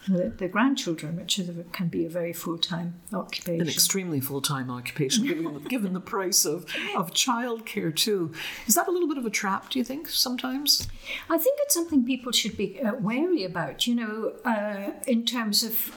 the, 0.08 0.30
the 0.30 0.48
grandchildren, 0.48 1.16
which 1.16 1.38
is 1.38 1.50
can 1.72 1.88
be 1.88 2.04
a 2.06 2.08
very 2.08 2.32
full 2.32 2.58
time 2.58 2.94
occupation. 3.12 3.60
An 3.60 3.68
extremely 3.68 4.20
full 4.20 4.40
time 4.40 4.70
occupation, 4.70 5.26
given 5.26 5.54
the, 5.54 5.60
given 5.68 5.92
the 5.92 6.00
price 6.00 6.44
of, 6.44 6.64
of 6.96 7.12
childcare, 7.12 7.94
too. 7.94 8.32
Is 8.66 8.74
that 8.74 8.88
a 8.88 8.90
little 8.90 9.08
bit 9.08 9.18
of 9.18 9.26
a 9.26 9.30
trap, 9.30 9.70
do 9.70 9.78
you 9.78 9.84
think, 9.84 10.08
sometimes? 10.08 10.88
I 11.28 11.38
think 11.38 11.58
it's 11.62 11.74
something 11.74 12.04
people 12.04 12.32
should 12.32 12.56
be 12.56 12.80
uh, 12.80 12.94
wary 12.94 13.44
about, 13.44 13.86
you 13.86 13.94
know, 13.94 14.32
uh, 14.44 14.92
in 15.06 15.24
terms 15.26 15.62
of 15.62 15.94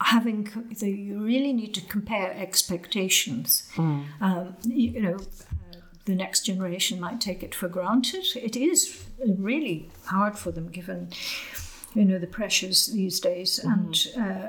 having 0.00 0.48
the, 0.78 0.90
you 0.90 1.18
really 1.22 1.52
need 1.52 1.74
to 1.74 1.80
compare 1.82 2.32
expectations. 2.32 3.68
Um, 3.76 4.56
you, 4.64 4.90
you 4.92 5.00
know, 5.02 5.16
uh, 5.16 5.76
the 6.04 6.14
next 6.14 6.42
generation 6.46 7.00
might 7.00 7.20
take 7.20 7.42
it 7.42 7.54
for 7.54 7.68
granted. 7.68 8.24
It 8.36 8.56
is 8.56 9.04
really 9.26 9.90
hard 10.06 10.38
for 10.38 10.50
them 10.50 10.68
given 10.68 11.08
you 11.94 12.04
know 12.04 12.18
the 12.18 12.26
pressures 12.26 12.86
these 12.88 13.18
days 13.18 13.58
and 13.58 14.06
uh, 14.18 14.48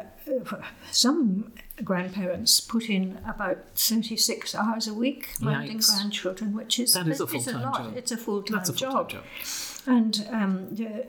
some 0.92 1.52
grandparents 1.84 2.60
put 2.60 2.90
in 2.90 3.18
about 3.26 3.58
36 3.76 4.54
hours 4.56 4.88
a 4.88 4.94
week 4.94 5.30
minding 5.40 5.78
Yikes. 5.78 5.96
grandchildren 5.96 6.54
which 6.54 6.80
is 6.80 6.94
That 6.94 7.08
is 7.08 7.22
a 7.22 7.28
full-time 7.28 7.62
lot 7.62 7.78
job. 7.78 7.98
it's 7.98 8.12
a 8.12 8.18
full-time 8.18 8.58
That's 8.58 8.70
a 8.70 8.74
full-time 8.74 8.92
job. 8.92 9.10
job. 9.10 9.24
And 9.88 10.28
um, 10.30 10.68
the- 10.76 11.06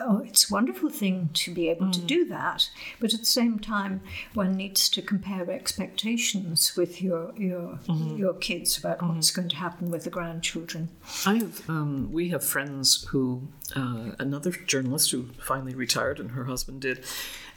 oh, 0.00 0.18
it's 0.24 0.50
a 0.50 0.52
wonderful 0.52 0.88
thing 0.90 1.30
to 1.34 1.54
be 1.54 1.68
able 1.68 1.90
to 1.92 2.00
Mm. 2.00 2.06
do 2.06 2.24
that, 2.26 2.70
but 2.98 3.12
at 3.14 3.20
the 3.20 3.26
same 3.26 3.58
time, 3.58 4.00
one 4.32 4.56
needs 4.56 4.88
to 4.90 5.02
compare 5.02 5.48
expectations 5.50 6.74
with 6.76 7.00
your 7.02 7.32
your 7.36 7.78
Mm-hmm. 7.86 8.16
your 8.16 8.34
kids 8.34 8.78
about 8.78 9.02
what's 9.02 9.30
going 9.30 9.48
to 9.50 9.56
happen 9.56 9.90
with 9.90 10.04
the 10.04 10.10
grandchildren. 10.10 10.88
I 11.26 11.34
have, 11.36 11.68
um, 11.68 12.10
we 12.12 12.30
have 12.30 12.42
friends 12.44 13.04
who, 13.10 13.48
uh, 13.76 14.12
another 14.18 14.50
journalist 14.50 15.10
who 15.12 15.26
finally 15.38 15.74
retired 15.74 16.18
and 16.18 16.30
her 16.32 16.44
husband 16.44 16.80
did, 16.80 17.04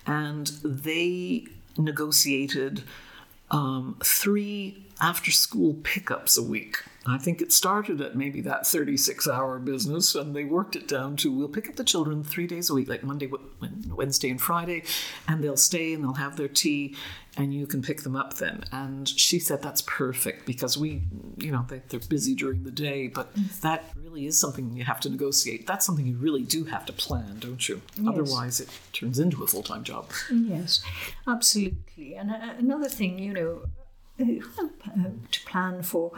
and 0.05 0.47
they 0.63 1.45
negotiated 1.77 2.83
um, 3.49 3.95
three 4.03 4.85
after 4.99 5.31
school 5.31 5.75
pickups 5.83 6.37
a 6.37 6.43
week. 6.43 6.83
I 7.07 7.17
think 7.17 7.41
it 7.41 7.51
started 7.51 8.01
at 8.01 8.15
maybe 8.15 8.41
that 8.41 8.67
36 8.67 9.27
hour 9.27 9.59
business, 9.59 10.15
and 10.15 10.35
they 10.35 10.43
worked 10.43 10.75
it 10.75 10.87
down 10.87 11.15
to 11.17 11.31
we'll 11.31 11.47
pick 11.47 11.69
up 11.69 11.75
the 11.75 11.83
children 11.83 12.23
three 12.23 12.47
days 12.47 12.69
a 12.69 12.73
week, 12.73 12.89
like 12.89 13.03
Monday, 13.03 13.29
Wednesday, 13.89 14.29
and 14.29 14.41
Friday, 14.41 14.83
and 15.27 15.43
they'll 15.43 15.57
stay 15.57 15.93
and 15.93 16.03
they'll 16.03 16.13
have 16.13 16.35
their 16.35 16.47
tea, 16.47 16.95
and 17.37 17.53
you 17.53 17.67
can 17.67 17.81
pick 17.81 18.01
them 18.01 18.15
up 18.15 18.35
then. 18.35 18.63
And 18.71 19.07
she 19.07 19.39
said 19.39 19.61
that's 19.61 19.81
perfect 19.83 20.45
because 20.45 20.77
we, 20.77 21.03
you 21.37 21.51
know, 21.51 21.65
they, 21.67 21.81
they're 21.87 21.99
busy 21.99 22.35
during 22.35 22.63
the 22.63 22.71
day, 22.71 23.07
but 23.07 23.29
that 23.61 23.85
really 23.95 24.25
is 24.25 24.39
something 24.39 24.73
you 24.73 24.83
have 24.83 24.99
to 25.01 25.09
negotiate. 25.09 25.67
That's 25.67 25.85
something 25.85 26.05
you 26.05 26.17
really 26.17 26.43
do 26.43 26.65
have 26.65 26.85
to 26.87 26.93
plan, 26.93 27.37
don't 27.39 27.67
you? 27.69 27.81
Otherwise, 28.07 28.59
it 28.59 28.69
turns 28.93 29.19
into 29.19 29.43
a 29.43 29.47
full 29.47 29.63
time 29.63 29.83
job. 29.83 30.11
Yes, 30.31 30.83
absolutely. 31.27 32.15
And 32.15 32.31
uh, 32.31 32.53
another 32.57 32.89
thing, 32.89 33.19
you 33.19 33.33
know, 33.33 33.61
uh, 34.19 35.09
to 35.31 35.45
plan 35.45 35.83
for. 35.83 36.11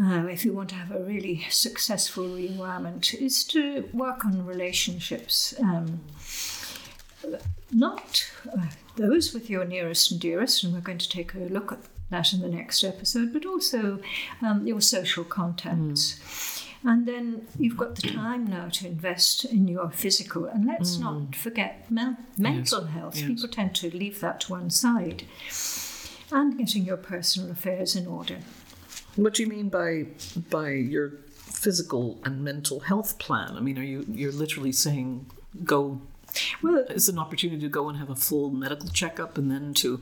Uh, 0.00 0.26
if 0.26 0.44
you 0.44 0.54
want 0.54 0.70
to 0.70 0.74
have 0.74 0.90
a 0.90 1.02
really 1.02 1.44
successful 1.50 2.26
rewirement, 2.26 3.12
is 3.14 3.44
to 3.44 3.88
work 3.92 4.24
on 4.24 4.46
relationships. 4.46 5.54
Um, 5.60 6.00
not 7.70 8.30
uh, 8.56 8.66
those 8.96 9.34
with 9.34 9.50
your 9.50 9.64
nearest 9.64 10.10
and 10.10 10.20
dearest, 10.20 10.64
and 10.64 10.72
we're 10.72 10.80
going 10.80 10.98
to 10.98 11.08
take 11.08 11.34
a 11.34 11.38
look 11.38 11.72
at 11.72 11.80
that 12.10 12.32
in 12.32 12.40
the 12.40 12.48
next 12.48 12.84
episode, 12.84 13.32
but 13.32 13.44
also 13.44 14.00
um, 14.40 14.66
your 14.66 14.80
social 14.80 15.24
contacts. 15.24 16.64
And 16.84 17.06
then 17.06 17.46
you've 17.58 17.76
got 17.76 17.94
the 17.94 18.08
time 18.08 18.46
now 18.46 18.68
to 18.68 18.86
invest 18.88 19.44
in 19.44 19.68
your 19.68 19.90
physical, 19.90 20.46
and 20.46 20.66
let's 20.66 20.98
not 20.98 21.36
forget 21.36 21.88
men- 21.90 22.16
mental 22.36 22.86
health. 22.86 23.16
yes. 23.16 23.26
People 23.26 23.48
tend 23.48 23.74
to 23.76 23.90
leave 23.96 24.20
that 24.20 24.40
to 24.40 24.52
one 24.52 24.70
side, 24.70 25.24
and 26.32 26.58
getting 26.58 26.84
your 26.84 26.96
personal 26.96 27.50
affairs 27.50 27.94
in 27.94 28.06
order. 28.06 28.38
What 29.16 29.34
do 29.34 29.42
you 29.42 29.48
mean 29.48 29.68
by 29.68 30.06
by 30.50 30.70
your 30.70 31.12
physical 31.34 32.18
and 32.24 32.42
mental 32.42 32.80
health 32.80 33.18
plan? 33.18 33.56
I 33.56 33.60
mean, 33.60 33.78
are 33.78 33.82
you 33.84 34.06
you're 34.08 34.32
literally 34.32 34.72
saying 34.72 35.26
go? 35.64 36.00
Well, 36.62 36.86
It's 36.88 37.08
an 37.08 37.18
opportunity 37.18 37.60
to 37.60 37.68
go 37.68 37.88
and 37.90 37.98
have 37.98 38.08
a 38.08 38.14
full 38.14 38.50
medical 38.50 38.88
checkup, 38.88 39.36
and 39.36 39.50
then 39.50 39.74
to 39.74 40.00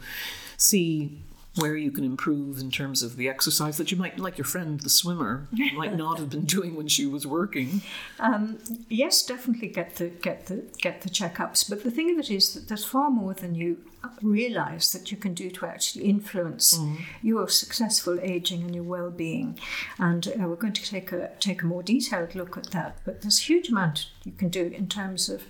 see 0.56 1.18
where 1.56 1.76
you 1.76 1.90
can 1.90 2.04
improve 2.04 2.58
in 2.60 2.70
terms 2.70 3.02
of 3.02 3.16
the 3.16 3.28
exercise 3.28 3.76
that 3.76 3.90
you 3.90 3.96
might, 3.96 4.18
like 4.20 4.38
your 4.38 4.44
friend, 4.44 4.80
the 4.80 4.88
swimmer, 4.88 5.48
might 5.76 5.96
not 5.96 6.18
have 6.18 6.30
been 6.30 6.44
doing 6.56 6.76
when 6.76 6.86
she 6.88 7.06
was 7.06 7.26
working. 7.26 7.82
Um, 8.20 8.58
yes, 8.88 9.22
definitely 9.26 9.68
get 9.68 9.96
the 9.96 10.08
get 10.10 10.46
the 10.46 10.64
get 10.80 11.02
the 11.02 11.10
checkups. 11.10 11.68
But 11.68 11.82
the 11.82 11.90
thing 11.90 12.10
of 12.12 12.18
it 12.18 12.30
is 12.30 12.54
that 12.54 12.68
there's 12.68 12.84
far 12.84 13.10
more 13.10 13.34
than 13.34 13.54
you 13.56 13.78
realise 14.22 14.92
that 14.92 15.10
you 15.10 15.16
can 15.18 15.34
do 15.34 15.50
to 15.50 15.66
actually 15.66 16.04
influence 16.06 16.78
your 17.22 17.48
successful 17.48 18.18
aging 18.22 18.62
and 18.62 18.74
your 18.74 18.84
well-being. 18.84 19.58
And 19.98 20.26
uh, 20.28 20.46
we're 20.48 20.56
going 20.56 20.72
to 20.72 20.82
take 20.90 21.12
a 21.12 21.30
take 21.40 21.62
a 21.62 21.66
more 21.66 21.82
detailed 21.82 22.34
look 22.34 22.56
at 22.56 22.70
that. 22.70 22.98
But 23.04 23.22
there's 23.22 23.40
a 23.40 23.42
huge 23.42 23.68
amount 23.70 24.06
you 24.24 24.32
can 24.32 24.48
do 24.48 24.66
in 24.66 24.86
terms 24.88 25.28
of 25.28 25.42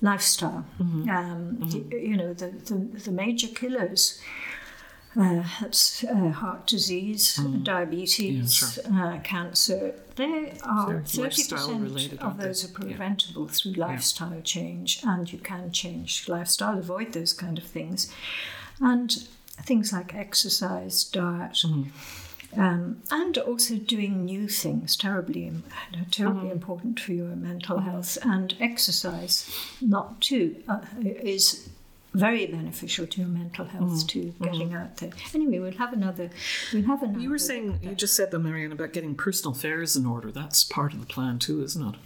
lifestyle. 0.00 0.64
Um, 0.80 1.58
y- 1.60 1.98
You 1.98 2.16
know, 2.16 2.32
the, 2.32 2.50
the 2.50 2.76
the 3.06 3.10
major 3.12 3.48
killers. 3.48 4.20
Uh, 5.14 5.44
that's 5.60 6.04
uh, 6.04 6.30
heart 6.30 6.66
disease, 6.66 7.36
diabetes, 7.62 8.78
uh, 8.90 9.18
cancer. 9.22 9.94
They 10.16 10.54
are 10.62 11.02
thirty 11.06 11.44
percent 11.44 12.22
of 12.22 12.38
those 12.38 12.64
are 12.64 12.68
Yeah. 12.68 12.74
preventable 12.80 13.48
through 13.48 13.72
lifestyle 13.72 14.40
change, 14.42 15.00
and 15.04 15.30
you 15.32 15.38
can 15.38 15.70
change 15.70 16.28
lifestyle, 16.28 16.78
avoid 16.78 17.12
those 17.12 17.34
kind 17.34 17.58
of 17.58 17.64
things, 17.64 18.10
and 18.80 19.28
things 19.62 19.92
like 19.92 20.14
exercise, 20.14 21.04
diet. 21.04 21.62
Mm-hmm. 21.64 21.90
Um, 22.54 23.02
and 23.10 23.38
also 23.38 23.76
doing 23.76 24.26
new 24.26 24.46
things, 24.46 24.94
terribly, 24.96 25.52
terribly 26.10 26.42
Mm-hmm. 26.42 26.50
important 26.52 27.00
for 27.00 27.12
your 27.12 27.34
mental 27.34 27.78
health. 27.80 28.18
And 28.22 28.54
exercise, 28.60 29.50
not 29.80 30.20
too, 30.20 30.62
uh, 30.68 30.80
is 31.02 31.70
very 32.14 32.46
beneficial 32.46 33.06
to 33.06 33.20
your 33.20 33.28
mental 33.28 33.64
health 33.64 34.06
too. 34.06 34.34
Getting 34.42 34.74
out 34.74 34.96
there. 34.98 35.10
Anyway, 35.34 35.58
we'll 35.58 35.72
have 35.72 35.92
another. 35.92 36.30
We'll 36.72 36.82
have 36.84 37.02
another. 37.02 37.14
Mm-hmm. 37.14 37.20
You 37.22 37.30
were 37.30 37.38
saying 37.38 37.78
you 37.82 37.94
just 37.94 38.14
said 38.14 38.30
though, 38.30 38.38
Marianne, 38.38 38.72
about 38.72 38.92
getting 38.92 39.14
personal 39.14 39.52
affairs 39.56 39.96
in 39.96 40.06
order. 40.06 40.30
That's 40.30 40.64
part 40.64 40.92
of 40.92 41.00
the 41.00 41.06
plan 41.06 41.38
too, 41.38 41.62
isn't 41.62 41.94
it? 41.94 41.96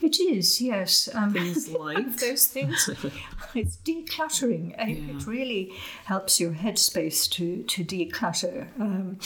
It 0.00 0.20
is, 0.20 0.60
yes. 0.60 1.08
Um, 1.12 1.32
Things 1.32 1.68
like? 1.84 2.16
those 2.20 2.46
things. 2.46 2.88
it's 3.54 3.76
decluttering. 3.78 4.72
Uh, 4.78 4.84
It 5.18 5.26
really 5.26 5.72
helps 6.04 6.38
your 6.40 6.52
headspace 6.52 7.28
to 7.32 7.62
to 7.64 7.84
declutter. 7.84 8.68
Um, 8.80 9.18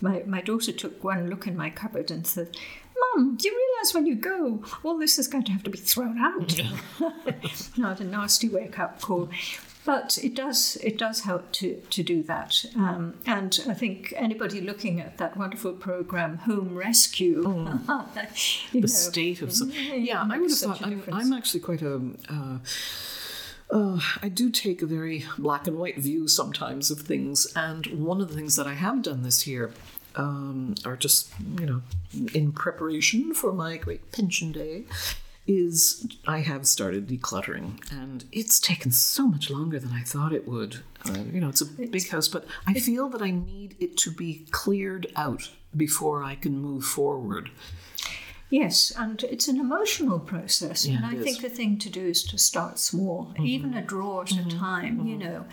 my 0.00 0.22
my 0.26 0.40
daughter 0.40 0.72
took 0.72 1.02
one 1.04 1.28
look 1.30 1.46
in 1.46 1.56
my 1.56 1.70
cupboard 1.70 2.10
and 2.10 2.26
said. 2.26 2.56
Mum, 3.14 3.36
do 3.36 3.48
you 3.48 3.54
realise 3.56 3.94
when 3.94 4.06
you 4.06 4.14
go, 4.14 4.62
all 4.82 4.98
this 4.98 5.18
is 5.18 5.26
going 5.28 5.44
to 5.44 5.52
have 5.52 5.62
to 5.64 5.70
be 5.70 5.78
thrown 5.78 6.18
out? 6.18 6.60
Not 7.76 8.00
a 8.00 8.04
nasty 8.04 8.48
wake 8.48 8.78
up 8.78 9.00
call, 9.00 9.30
but 9.84 10.18
it 10.22 10.34
does 10.34 10.76
it 10.82 10.98
does 10.98 11.20
help 11.20 11.50
to 11.52 11.76
to 11.90 12.02
do 12.02 12.22
that. 12.24 12.64
Um, 12.76 13.14
and 13.26 13.58
I 13.68 13.74
think 13.74 14.12
anybody 14.16 14.60
looking 14.60 15.00
at 15.00 15.18
that 15.18 15.36
wonderful 15.36 15.72
program, 15.72 16.38
Home 16.38 16.74
Rescue, 16.76 17.42
you 18.72 18.80
the 18.80 18.80
know, 18.80 18.86
state 18.86 19.42
of 19.42 19.52
some. 19.52 19.70
yeah, 19.70 20.26
I 20.30 20.38
would 20.38 20.50
have 20.50 20.58
thought. 20.58 20.82
I'm. 20.82 21.02
I'm 21.12 21.32
actually 21.32 21.60
quite 21.60 21.82
a. 21.82 22.00
Uh, 22.28 22.58
uh, 23.72 24.00
I 24.20 24.28
do 24.28 24.50
take 24.50 24.82
a 24.82 24.86
very 24.86 25.24
black 25.38 25.68
and 25.68 25.78
white 25.78 25.96
view 25.98 26.26
sometimes 26.26 26.90
of 26.90 27.00
things, 27.00 27.46
and 27.54 27.86
one 27.86 28.20
of 28.20 28.28
the 28.28 28.34
things 28.34 28.56
that 28.56 28.66
I 28.66 28.74
have 28.74 29.00
done 29.02 29.22
this 29.22 29.46
year, 29.46 29.72
um, 30.16 30.74
or 30.84 30.96
just 30.96 31.32
you 31.58 31.66
know, 31.66 31.82
in 32.34 32.52
preparation 32.52 33.34
for 33.34 33.52
my 33.52 33.76
great 33.76 34.12
pension 34.12 34.52
day, 34.52 34.84
is 35.46 36.06
I 36.26 36.40
have 36.40 36.66
started 36.66 37.08
decluttering, 37.08 37.80
and 37.90 38.24
it's 38.32 38.60
taken 38.60 38.92
so 38.92 39.26
much 39.26 39.50
longer 39.50 39.78
than 39.78 39.92
I 39.92 40.02
thought 40.02 40.32
it 40.32 40.46
would. 40.46 40.80
Uh, 41.04 41.18
you 41.32 41.40
know, 41.40 41.48
it's 41.48 41.60
a 41.60 41.66
big 41.66 42.08
house, 42.08 42.28
but 42.28 42.46
I 42.66 42.74
feel 42.74 43.08
that 43.08 43.22
I 43.22 43.30
need 43.30 43.76
it 43.80 43.96
to 43.98 44.10
be 44.10 44.46
cleared 44.50 45.06
out 45.16 45.50
before 45.76 46.22
I 46.22 46.34
can 46.34 46.58
move 46.58 46.84
forward. 46.84 47.50
Yes, 48.50 48.92
and 48.98 49.22
it's 49.22 49.46
an 49.46 49.60
emotional 49.60 50.18
process. 50.18 50.84
Yeah, 50.84 50.96
and 50.96 51.06
I 51.06 51.14
think 51.22 51.40
the 51.40 51.48
thing 51.48 51.78
to 51.78 51.88
do 51.88 52.04
is 52.04 52.24
to 52.24 52.36
start 52.36 52.80
small, 52.80 53.26
mm-hmm. 53.26 53.46
even 53.46 53.74
a 53.74 53.82
drawer 53.82 54.22
at 54.22 54.32
a 54.32 54.34
mm-hmm. 54.34 54.58
time, 54.58 55.06
you 55.06 55.16
mm-hmm. 55.16 55.24
know, 55.24 55.44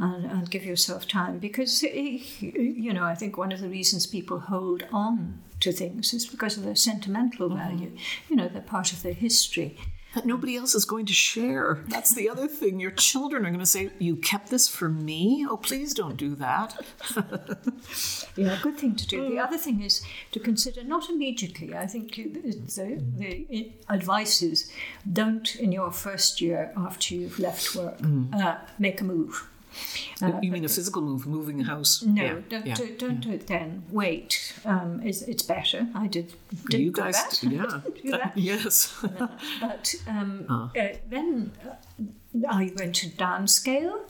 and, 0.00 0.24
and 0.24 0.50
give 0.50 0.64
yourself 0.64 1.06
time. 1.06 1.38
Because, 1.38 1.84
eh, 1.84 2.18
you 2.40 2.92
know, 2.92 3.04
I 3.04 3.14
think 3.14 3.38
one 3.38 3.52
of 3.52 3.60
the 3.60 3.68
reasons 3.68 4.06
people 4.06 4.40
hold 4.40 4.82
on 4.92 5.40
to 5.60 5.70
things 5.70 6.12
is 6.12 6.26
because 6.26 6.56
of 6.56 6.64
their 6.64 6.74
sentimental 6.74 7.48
value. 7.50 7.92
You 8.28 8.36
know, 8.36 8.48
they're 8.48 8.62
part 8.62 8.92
of 8.92 9.02
their 9.02 9.12
history. 9.12 9.76
That 10.14 10.26
nobody 10.26 10.56
else 10.56 10.74
is 10.74 10.84
going 10.84 11.06
to 11.06 11.12
share. 11.12 11.84
That's 11.88 12.14
the 12.14 12.28
other 12.28 12.48
thing. 12.48 12.80
Your 12.80 12.90
children 12.90 13.44
are 13.46 13.50
going 13.50 13.60
to 13.60 13.66
say, 13.66 13.90
You 13.98 14.16
kept 14.16 14.50
this 14.50 14.68
for 14.68 14.88
me? 14.88 15.46
Oh, 15.48 15.56
please 15.56 15.94
don't 15.94 16.16
do 16.16 16.34
that. 16.36 16.76
Yeah, 18.36 18.58
good 18.62 18.78
thing 18.78 18.94
to 18.96 19.06
do. 19.06 19.28
The 19.28 19.38
other 19.38 19.58
thing 19.58 19.82
is 19.82 20.02
to 20.32 20.40
consider 20.40 20.82
not 20.84 21.10
immediately. 21.10 21.74
I 21.74 21.86
think 21.86 22.14
the, 22.14 22.24
the 23.18 23.72
advice 23.88 24.40
is 24.42 24.70
don't 25.12 25.56
in 25.56 25.72
your 25.72 25.90
first 25.90 26.40
year 26.40 26.72
after 26.76 27.14
you've 27.14 27.38
left 27.38 27.74
work 27.74 27.98
uh, 28.32 28.56
make 28.78 29.00
a 29.00 29.04
move. 29.04 29.48
Uh, 30.22 30.38
you 30.42 30.50
mean 30.52 30.64
a 30.64 30.68
physical 30.68 31.02
move, 31.02 31.26
moving 31.26 31.60
a 31.60 31.64
house? 31.64 32.02
no, 32.02 32.22
Yeah, 32.22 32.34
don't, 32.48 32.66
yeah. 32.66 32.74
do, 32.74 32.94
don't 32.96 33.20
do 33.20 33.30
it 33.32 33.46
then. 33.46 33.82
Wait. 33.90 34.52
Um, 34.64 35.00
it's, 35.02 35.22
it's 35.22 35.42
better. 35.42 35.86
I 35.94 36.06
did. 36.06 36.34
did 36.68 36.80
You 36.80 36.90
do 36.92 37.00
guys, 37.02 37.14
that. 37.14 37.42
yeah. 37.42 37.80
do 38.02 38.10
that. 38.10 38.32
yes. 38.36 38.94
But 39.60 39.94
um, 40.06 40.46
Ah. 40.48 40.70
uh, 40.78 40.88
then 41.08 41.52
uh, 41.66 41.74
are 42.48 42.62
you 42.62 42.70
going 42.70 42.92
to 42.92 43.08
downscale? 43.08 44.00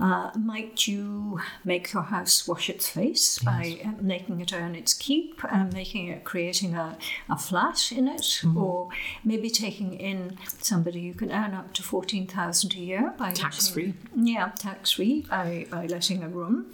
Uh, 0.00 0.30
might 0.36 0.88
you 0.88 1.40
make 1.64 1.92
your 1.92 2.02
house 2.02 2.48
wash 2.48 2.68
its 2.68 2.88
face 2.88 3.38
yes. 3.40 3.44
by 3.44 3.80
uh, 3.84 3.92
making 4.00 4.40
it 4.40 4.52
earn 4.52 4.74
its 4.74 4.94
keep, 4.94 5.40
and 5.50 5.72
making 5.72 6.08
it 6.08 6.24
creating 6.24 6.74
a, 6.74 6.96
a 7.28 7.38
flat 7.38 7.92
in 7.92 8.08
it, 8.08 8.22
mm-hmm. 8.22 8.56
or 8.56 8.88
maybe 9.22 9.50
taking 9.50 9.94
in 9.94 10.38
somebody 10.58 11.00
you 11.00 11.14
can 11.14 11.30
earn 11.30 11.54
up 11.54 11.72
to 11.74 11.82
fourteen 11.82 12.26
thousand 12.26 12.74
a 12.74 12.78
year 12.78 13.14
by 13.18 13.32
tax 13.32 13.68
free. 13.68 13.94
Yeah, 14.16 14.50
tax 14.58 14.92
free 14.92 15.26
by 15.28 15.66
by 15.70 15.86
letting 15.86 16.22
a 16.24 16.28
room, 16.28 16.72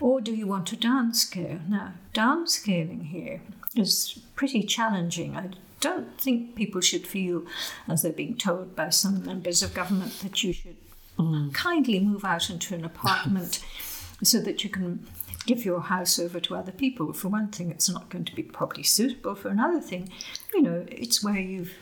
or 0.00 0.20
do 0.20 0.32
you 0.32 0.46
want 0.46 0.66
to 0.68 0.76
downscale? 0.76 1.68
Now, 1.68 1.92
downscaling 2.14 3.08
here 3.08 3.42
is 3.76 4.20
pretty 4.36 4.62
challenging. 4.62 5.36
I 5.36 5.50
don't 5.84 6.18
think 6.18 6.54
people 6.54 6.80
should 6.80 7.06
feel 7.06 7.44
as 7.86 8.00
they're 8.00 8.12
being 8.12 8.36
told 8.36 8.74
by 8.74 8.88
some 8.88 9.22
members 9.24 9.62
of 9.62 9.74
government 9.74 10.18
that 10.20 10.42
you 10.42 10.54
should 10.54 10.76
mm. 11.18 11.52
kindly 11.52 12.00
move 12.00 12.24
out 12.24 12.48
into 12.48 12.74
an 12.74 12.84
apartment 12.86 13.62
so 14.22 14.40
that 14.40 14.64
you 14.64 14.70
can 14.70 15.06
give 15.44 15.62
your 15.62 15.82
house 15.82 16.18
over 16.18 16.40
to 16.40 16.56
other 16.56 16.72
people. 16.72 17.12
For 17.12 17.28
one 17.28 17.48
thing, 17.48 17.70
it's 17.70 17.90
not 17.90 18.08
going 18.08 18.24
to 18.24 18.34
be 18.34 18.42
probably 18.42 18.82
suitable. 18.82 19.34
For 19.34 19.50
another 19.50 19.78
thing, 19.78 20.08
you 20.54 20.62
know, 20.62 20.86
it's 20.88 21.22
where 21.22 21.38
you've 21.38 21.74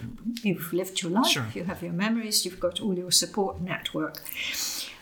you've 0.42 0.72
lived 0.72 1.00
your 1.00 1.12
life, 1.12 1.28
sure. 1.28 1.46
you 1.54 1.62
have 1.62 1.80
your 1.80 1.92
memories, 1.92 2.44
you've 2.44 2.58
got 2.58 2.80
all 2.80 2.98
your 2.98 3.12
support 3.12 3.60
network. 3.60 4.20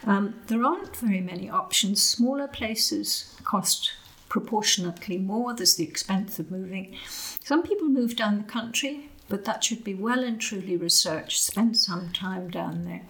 Um, 0.04 0.34
there 0.48 0.62
aren't 0.62 0.94
very 0.96 1.22
many 1.22 1.48
options. 1.48 2.02
Smaller 2.02 2.48
places 2.48 3.34
cost 3.44 3.92
proportionately 4.30 5.18
more. 5.18 5.52
There's 5.52 5.74
the 5.74 5.84
expense 5.84 6.38
of 6.38 6.50
moving. 6.50 6.96
Some 7.44 7.62
people 7.62 7.88
move 7.88 8.16
down 8.16 8.38
the 8.38 8.44
country, 8.44 9.10
but 9.28 9.44
that 9.44 9.62
should 9.62 9.84
be 9.84 9.92
well 9.92 10.24
and 10.24 10.40
truly 10.40 10.78
researched. 10.78 11.42
Spend 11.42 11.76
some 11.76 12.10
time 12.12 12.48
down 12.48 12.86
there. 12.86 13.02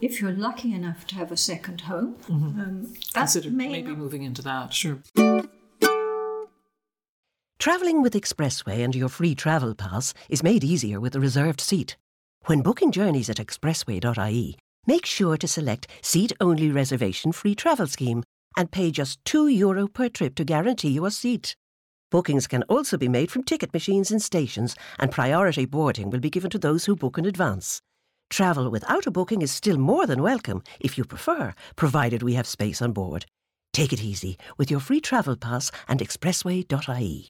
If 0.00 0.22
you're 0.22 0.32
lucky 0.32 0.72
enough 0.72 1.06
to 1.08 1.16
have 1.16 1.30
a 1.30 1.36
second 1.36 1.82
home, 1.82 2.14
mm-hmm. 2.28 2.60
um, 2.60 2.94
consider 3.12 3.50
maybe 3.50 3.90
not... 3.90 3.98
moving 3.98 4.22
into 4.22 4.40
that. 4.42 4.72
Sure. 4.72 5.00
Travelling 7.58 8.02
with 8.02 8.14
Expressway 8.14 8.84
and 8.84 8.94
your 8.94 9.08
free 9.08 9.34
travel 9.34 9.74
pass 9.74 10.14
is 10.28 10.42
made 10.42 10.64
easier 10.64 11.00
with 11.00 11.14
a 11.14 11.20
reserved 11.20 11.60
seat. 11.60 11.96
When 12.46 12.62
booking 12.62 12.92
journeys 12.92 13.30
at 13.30 13.38
expressway.ie, 13.38 14.58
make 14.86 15.06
sure 15.06 15.36
to 15.38 15.48
select 15.48 15.88
Seat 16.02 16.32
Only 16.40 16.70
Reservation 16.70 17.32
Free 17.32 17.54
Travel 17.54 17.86
Scheme 17.86 18.22
and 18.56 18.70
pay 18.70 18.90
just 18.90 19.24
€2 19.24 19.48
Euro 19.48 19.88
per 19.88 20.08
trip 20.08 20.34
to 20.36 20.44
guarantee 20.44 20.90
you 20.90 21.04
a 21.04 21.10
seat. 21.10 21.56
Bookings 22.10 22.46
can 22.46 22.62
also 22.64 22.96
be 22.96 23.08
made 23.08 23.30
from 23.30 23.42
ticket 23.42 23.72
machines 23.72 24.10
in 24.10 24.20
stations, 24.20 24.76
and 24.98 25.10
priority 25.10 25.64
boarding 25.64 26.10
will 26.10 26.20
be 26.20 26.30
given 26.30 26.50
to 26.50 26.58
those 26.58 26.84
who 26.84 26.94
book 26.94 27.18
in 27.18 27.26
advance. 27.26 27.82
Travel 28.30 28.70
without 28.70 29.06
a 29.06 29.10
booking 29.10 29.42
is 29.42 29.50
still 29.50 29.78
more 29.78 30.06
than 30.06 30.22
welcome 30.22 30.62
if 30.80 30.96
you 30.96 31.04
prefer, 31.04 31.54
provided 31.76 32.22
we 32.22 32.34
have 32.34 32.46
space 32.46 32.80
on 32.80 32.92
board. 32.92 33.26
Take 33.72 33.92
it 33.92 34.02
easy 34.02 34.38
with 34.56 34.70
your 34.70 34.80
free 34.80 35.00
travel 35.00 35.36
pass 35.36 35.70
and 35.88 36.00
expressway.ie. 36.00 37.28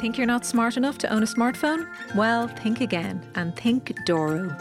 Think 0.00 0.18
you're 0.18 0.26
not 0.26 0.44
smart 0.44 0.76
enough 0.76 0.98
to 0.98 1.08
own 1.08 1.22
a 1.22 1.26
smartphone? 1.26 1.88
Well, 2.14 2.48
think 2.48 2.80
again 2.80 3.24
and 3.36 3.56
think 3.56 3.96
Doro. 4.04 4.54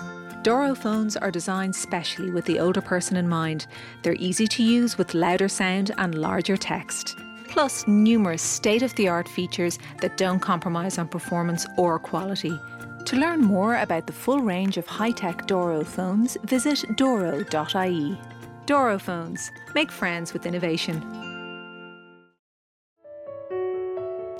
Doro 0.44 0.76
phones 0.76 1.18
are 1.18 1.32
designed 1.32 1.76
specially 1.76 2.32
with 2.32 2.46
the 2.46 2.60
older 2.60 2.82
person 2.82 3.18
in 3.18 3.28
mind. 3.28 3.68
They're 4.02 4.14
easy 4.14 4.48
to 4.48 4.64
use 4.64 4.98
with 4.98 5.14
louder 5.14 5.50
sound 5.50 5.92
and 5.98 6.16
larger 6.16 6.56
text. 6.56 7.18
Plus, 7.50 7.88
numerous 7.88 8.42
state 8.42 8.82
of 8.82 8.94
the 8.96 9.08
art 9.08 9.28
features 9.28 9.80
that 10.00 10.18
don't 10.18 10.40
compromise 10.40 10.98
on 10.98 11.08
performance 11.08 11.66
or 11.78 12.00
quality. 12.00 12.58
To 13.06 13.16
learn 13.16 13.42
more 13.42 13.78
about 13.78 14.06
the 14.06 14.14
full 14.14 14.40
range 14.40 14.78
of 14.78 14.86
high 14.86 15.12
tech 15.12 15.48
Doro 15.48 15.84
phones, 15.84 16.38
visit 16.44 16.84
doro.ie. 16.96 18.18
Doro 18.66 19.00
phones. 19.00 19.52
Make 19.74 19.92
friends 19.92 20.34
with 20.34 20.46
innovation. 20.46 21.27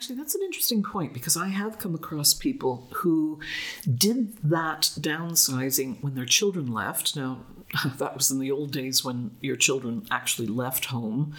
Actually, 0.00 0.16
that's 0.16 0.34
an 0.34 0.40
interesting 0.42 0.82
point 0.82 1.12
because 1.12 1.36
I 1.36 1.48
have 1.48 1.78
come 1.78 1.94
across 1.94 2.32
people 2.32 2.88
who 2.94 3.38
did 3.84 4.34
that 4.38 4.92
downsizing 4.98 6.02
when 6.02 6.14
their 6.14 6.24
children 6.24 6.72
left. 6.72 7.14
Now, 7.16 7.40
that 7.98 8.16
was 8.16 8.30
in 8.30 8.38
the 8.38 8.50
old 8.50 8.72
days 8.72 9.04
when 9.04 9.32
your 9.42 9.56
children 9.56 10.06
actually 10.10 10.48
left 10.48 10.86
home 10.86 11.34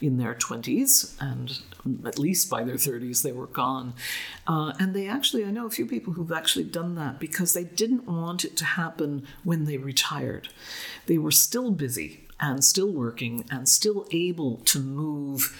in 0.00 0.16
their 0.16 0.32
20s, 0.32 1.14
and 1.20 1.60
at 2.06 2.18
least 2.18 2.48
by 2.48 2.64
their 2.64 2.76
30s 2.76 3.20
they 3.20 3.32
were 3.32 3.48
gone. 3.48 3.92
Uh, 4.46 4.72
and 4.80 4.94
they 4.94 5.06
actually, 5.06 5.44
I 5.44 5.50
know 5.50 5.66
a 5.66 5.70
few 5.70 5.84
people 5.84 6.14
who've 6.14 6.32
actually 6.32 6.64
done 6.64 6.94
that 6.94 7.20
because 7.20 7.52
they 7.52 7.64
didn't 7.64 8.06
want 8.06 8.46
it 8.46 8.56
to 8.56 8.64
happen 8.64 9.26
when 9.44 9.66
they 9.66 9.76
retired. 9.76 10.48
They 11.04 11.18
were 11.18 11.30
still 11.30 11.70
busy 11.70 12.26
and 12.40 12.64
still 12.64 12.90
working 12.90 13.44
and 13.50 13.68
still 13.68 14.06
able 14.10 14.56
to 14.56 14.78
move 14.78 15.54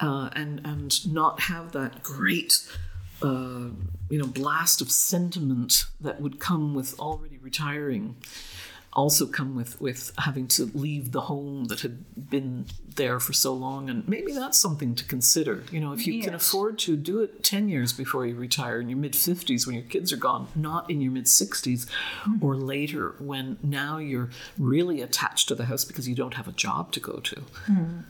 uh, 0.00 0.30
and 0.34 0.60
and 0.64 1.12
not 1.12 1.40
have 1.40 1.72
that 1.72 2.02
great 2.02 2.66
uh, 3.22 3.68
you 4.10 4.18
know 4.18 4.26
blast 4.26 4.80
of 4.80 4.90
sentiment 4.90 5.86
that 6.00 6.20
would 6.20 6.38
come 6.38 6.74
with 6.74 6.98
already 6.98 7.38
retiring 7.38 8.16
also 8.92 9.26
come 9.26 9.54
with 9.54 9.80
with 9.80 10.12
having 10.18 10.46
to 10.48 10.64
leave 10.74 11.12
the 11.12 11.22
home 11.22 11.66
that 11.66 11.80
had 11.80 12.30
been 12.30 12.66
there 12.98 13.18
for 13.18 13.32
so 13.32 13.54
long 13.54 13.88
and 13.88 14.06
maybe 14.06 14.32
that's 14.32 14.58
something 14.58 14.94
to 14.94 15.04
consider 15.04 15.64
you 15.70 15.80
know 15.80 15.92
if 15.92 16.06
you 16.06 16.14
yes. 16.14 16.24
can 16.26 16.34
afford 16.34 16.78
to 16.78 16.96
do 16.96 17.20
it 17.20 17.42
10 17.42 17.68
years 17.68 17.92
before 17.94 18.26
you 18.26 18.34
retire 18.34 18.80
in 18.80 18.88
your 18.88 18.98
mid 18.98 19.12
50s 19.12 19.66
when 19.66 19.76
your 19.76 19.84
kids 19.84 20.12
are 20.12 20.18
gone 20.18 20.48
not 20.54 20.90
in 20.90 21.00
your 21.00 21.12
mid 21.12 21.24
60s 21.24 21.86
mm. 22.24 22.42
or 22.42 22.56
later 22.56 23.14
when 23.20 23.56
now 23.62 23.96
you're 23.96 24.28
really 24.58 25.00
attached 25.00 25.48
to 25.48 25.54
the 25.54 25.66
house 25.66 25.84
because 25.84 26.08
you 26.08 26.14
don't 26.14 26.34
have 26.34 26.48
a 26.48 26.52
job 26.52 26.92
to 26.92 27.00
go 27.00 27.20
to 27.20 27.36
mm. 27.66 28.02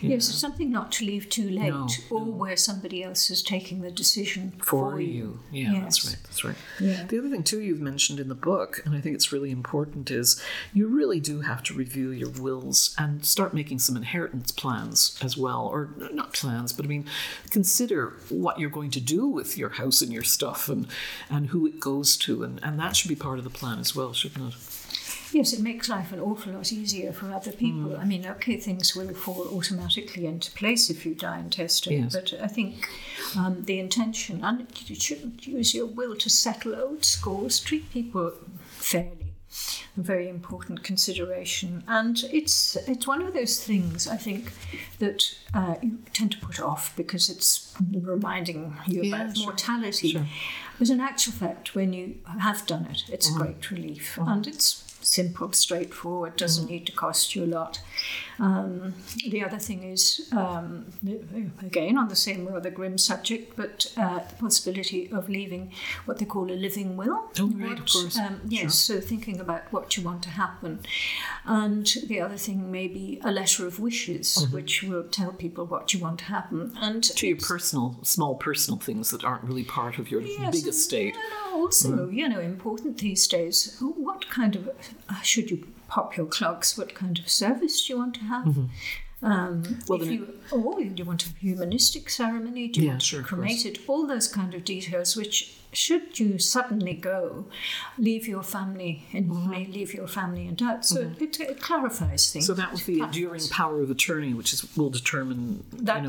yes 0.00 0.28
know. 0.28 0.34
something 0.34 0.70
not 0.70 0.92
to 0.92 1.04
leave 1.04 1.28
too 1.28 1.48
late 1.48 1.70
no, 1.70 1.88
or 2.10 2.20
no. 2.20 2.32
where 2.32 2.56
somebody 2.56 3.02
else 3.02 3.30
is 3.30 3.42
taking 3.42 3.80
the 3.80 3.90
decision 3.90 4.52
for, 4.58 4.92
for 4.92 5.00
you. 5.00 5.08
you. 5.10 5.40
yeah 5.50 5.72
yes. 5.72 5.82
that's 5.82 6.06
right 6.06 6.22
that's 6.24 6.44
right 6.44 6.56
yeah. 6.80 7.04
the 7.08 7.18
other 7.18 7.30
thing 7.30 7.42
too 7.42 7.60
you've 7.60 7.80
mentioned 7.80 8.20
in 8.20 8.28
the 8.28 8.34
book 8.34 8.82
and 8.84 8.94
i 8.94 9.00
think 9.00 9.14
it's 9.14 9.32
really 9.32 9.50
important 9.50 10.10
is 10.10 10.40
you 10.74 10.86
really 10.86 11.18
do 11.18 11.40
have 11.40 11.62
to 11.62 11.72
review 11.72 12.10
your 12.10 12.30
wills 12.30 12.94
and 12.98 13.24
start 13.24 13.54
making 13.54 13.78
some 13.78 13.96
inheritance 13.96 14.33
plans 14.56 15.18
as 15.22 15.36
well, 15.36 15.66
or 15.66 15.90
not 16.12 16.32
plans, 16.32 16.72
but 16.72 16.84
I 16.84 16.88
mean, 16.88 17.06
consider 17.50 18.14
what 18.28 18.58
you're 18.58 18.70
going 18.70 18.90
to 18.92 19.00
do 19.00 19.26
with 19.26 19.56
your 19.58 19.70
house 19.70 20.02
and 20.02 20.12
your 20.12 20.22
stuff 20.22 20.68
and, 20.68 20.86
and 21.30 21.48
who 21.48 21.66
it 21.66 21.80
goes 21.80 22.16
to, 22.18 22.42
and, 22.42 22.60
and 22.62 22.78
that 22.78 22.96
should 22.96 23.08
be 23.08 23.16
part 23.16 23.38
of 23.38 23.44
the 23.44 23.50
plan 23.50 23.78
as 23.78 23.94
well, 23.94 24.12
shouldn't 24.12 24.54
it? 24.54 24.60
Yes, 25.32 25.52
it 25.52 25.60
makes 25.60 25.88
life 25.88 26.12
an 26.12 26.20
awful 26.20 26.52
lot 26.52 26.72
easier 26.72 27.12
for 27.12 27.32
other 27.32 27.50
people. 27.50 27.90
Mm. 27.90 28.00
I 28.00 28.04
mean, 28.04 28.24
okay, 28.24 28.56
things 28.56 28.94
will 28.94 29.12
fall 29.14 29.48
automatically 29.52 30.26
into 30.26 30.52
place 30.52 30.90
if 30.90 31.04
you 31.04 31.16
die 31.16 31.40
intestate, 31.40 31.98
yes. 31.98 32.14
but 32.14 32.32
I 32.40 32.46
think 32.46 32.88
um, 33.36 33.64
the 33.64 33.80
intention, 33.80 34.44
and 34.44 34.64
you 34.86 34.94
shouldn't 34.94 35.44
use 35.44 35.74
your 35.74 35.86
will 35.86 36.14
to 36.16 36.30
settle 36.30 36.76
old 36.76 37.04
scores, 37.04 37.58
treat 37.58 37.90
people 37.90 38.32
fairly 38.76 39.23
a 39.96 40.00
very 40.00 40.28
important 40.28 40.82
consideration. 40.82 41.84
And 41.86 42.22
it's 42.32 42.76
it's 42.88 43.06
one 43.06 43.22
of 43.22 43.34
those 43.34 43.62
things 43.62 44.06
I 44.08 44.16
think 44.16 44.52
that 44.98 45.22
uh, 45.52 45.76
you 45.82 45.98
tend 46.12 46.32
to 46.32 46.38
put 46.38 46.60
off 46.60 46.94
because 46.96 47.28
it's 47.28 47.74
reminding 47.92 48.76
you 48.86 49.02
yeah, 49.02 49.16
about 49.16 49.36
sure. 49.36 49.46
mortality. 49.46 50.12
Sure. 50.12 50.26
But 50.78 50.90
in 50.90 51.00
actual 51.00 51.32
fact, 51.32 51.74
when 51.74 51.92
you 51.92 52.16
have 52.40 52.66
done 52.66 52.86
it, 52.90 53.04
it's 53.08 53.30
mm. 53.30 53.36
a 53.36 53.38
great 53.38 53.70
relief, 53.70 54.16
mm. 54.16 54.28
and 54.28 54.46
it's 54.46 54.83
simple, 55.04 55.52
straightforward, 55.52 56.36
doesn't 56.36 56.66
mm. 56.66 56.70
need 56.70 56.86
to 56.86 56.92
cost 56.92 57.34
you 57.34 57.44
a 57.44 57.46
lot. 57.46 57.80
Um, 58.38 58.94
the 59.28 59.44
other 59.44 59.58
thing 59.58 59.84
is, 59.84 60.28
um, 60.32 60.86
again, 61.62 61.96
on 61.96 62.08
the 62.08 62.16
same 62.16 62.46
rather 62.48 62.70
grim 62.70 62.98
subject, 62.98 63.56
but 63.56 63.92
uh, 63.96 64.20
the 64.28 64.34
possibility 64.36 65.08
of 65.12 65.28
leaving 65.28 65.72
what 66.04 66.18
they 66.18 66.24
call 66.24 66.50
a 66.50 66.54
living 66.54 66.96
will. 66.96 67.30
Oh, 67.38 67.52
right, 67.54 67.78
of 67.78 67.86
course. 67.86 68.18
Um, 68.18 68.40
yes, 68.48 68.84
sure. 68.84 68.96
so 68.96 69.00
thinking 69.00 69.40
about 69.40 69.72
what 69.72 69.96
you 69.96 70.02
want 70.02 70.22
to 70.24 70.30
happen. 70.30 70.80
And 71.44 71.86
the 72.06 72.20
other 72.20 72.36
thing 72.36 72.70
may 72.72 72.88
be 72.88 73.20
a 73.22 73.30
letter 73.30 73.66
of 73.66 73.78
wishes, 73.78 74.36
mm-hmm. 74.36 74.54
which 74.54 74.82
will 74.82 75.04
tell 75.04 75.32
people 75.32 75.66
what 75.66 75.94
you 75.94 76.00
want 76.00 76.18
to 76.20 76.24
happen. 76.26 76.72
And 76.80 77.04
to 77.04 77.26
your 77.26 77.36
personal, 77.36 77.98
small 78.02 78.34
personal 78.34 78.80
things 78.80 79.10
that 79.10 79.24
aren't 79.24 79.44
really 79.44 79.64
part 79.64 79.98
of 79.98 80.10
your 80.10 80.22
yes, 80.22 80.50
big 80.50 80.66
estate. 80.66 81.14
No, 81.14 81.43
also, 81.54 82.08
you 82.08 82.28
know, 82.28 82.40
important 82.40 82.98
these 82.98 83.26
days. 83.26 83.76
What 83.80 84.28
kind 84.30 84.56
of 84.56 84.68
uh, 85.08 85.20
should 85.22 85.50
you 85.50 85.66
pop 85.88 86.16
your 86.16 86.26
clogs? 86.26 86.76
What 86.78 86.94
kind 86.94 87.18
of 87.18 87.28
service 87.28 87.86
do 87.86 87.92
you 87.92 87.98
want 87.98 88.14
to 88.16 88.24
have? 88.24 88.46
Um, 88.46 88.74
Mm-hmm. 89.22 89.72
Well, 89.88 90.02
if 90.02 90.10
you, 90.10 90.34
or 90.52 90.82
do 90.82 90.92
you 90.96 91.04
want 91.06 91.24
a 91.26 91.30
humanistic 91.40 92.10
ceremony? 92.10 92.68
Do 92.68 92.80
you 92.80 92.86
Yeah, 92.86 92.92
want 92.92 93.02
sure, 93.02 93.20
to 93.20 93.24
of 93.24 93.30
course. 93.30 93.38
cremate 93.38 93.64
it? 93.64 93.78
All 93.88 94.06
those 94.06 94.28
kind 94.28 94.52
of 94.52 94.64
details, 94.66 95.16
which 95.16 95.54
should 95.72 96.20
you 96.20 96.38
suddenly 96.38 96.92
go, 96.92 97.46
leave 97.96 98.28
your 98.28 98.42
family 98.42 99.04
and 99.14 99.30
Mm-hmm. 99.30 99.50
may 99.50 99.64
leave 99.66 99.94
your 99.94 100.08
family 100.08 100.46
in 100.46 100.56
doubt. 100.56 100.84
So 100.84 101.10
it, 101.18 101.40
it 101.40 101.58
clarifies 101.60 102.30
things. 102.30 102.46
So 102.46 102.52
that 102.54 102.70
was 102.70 102.84
the 102.84 102.96
Clarifies. 102.96 103.16
enduring 103.16 103.48
power 103.48 103.80
of 103.80 103.90
attorney, 103.90 104.34
which 104.34 104.52
is 104.52 104.76
will 104.76 104.90
determine, 104.90 105.64
you 105.72 105.82
know, 105.84 106.08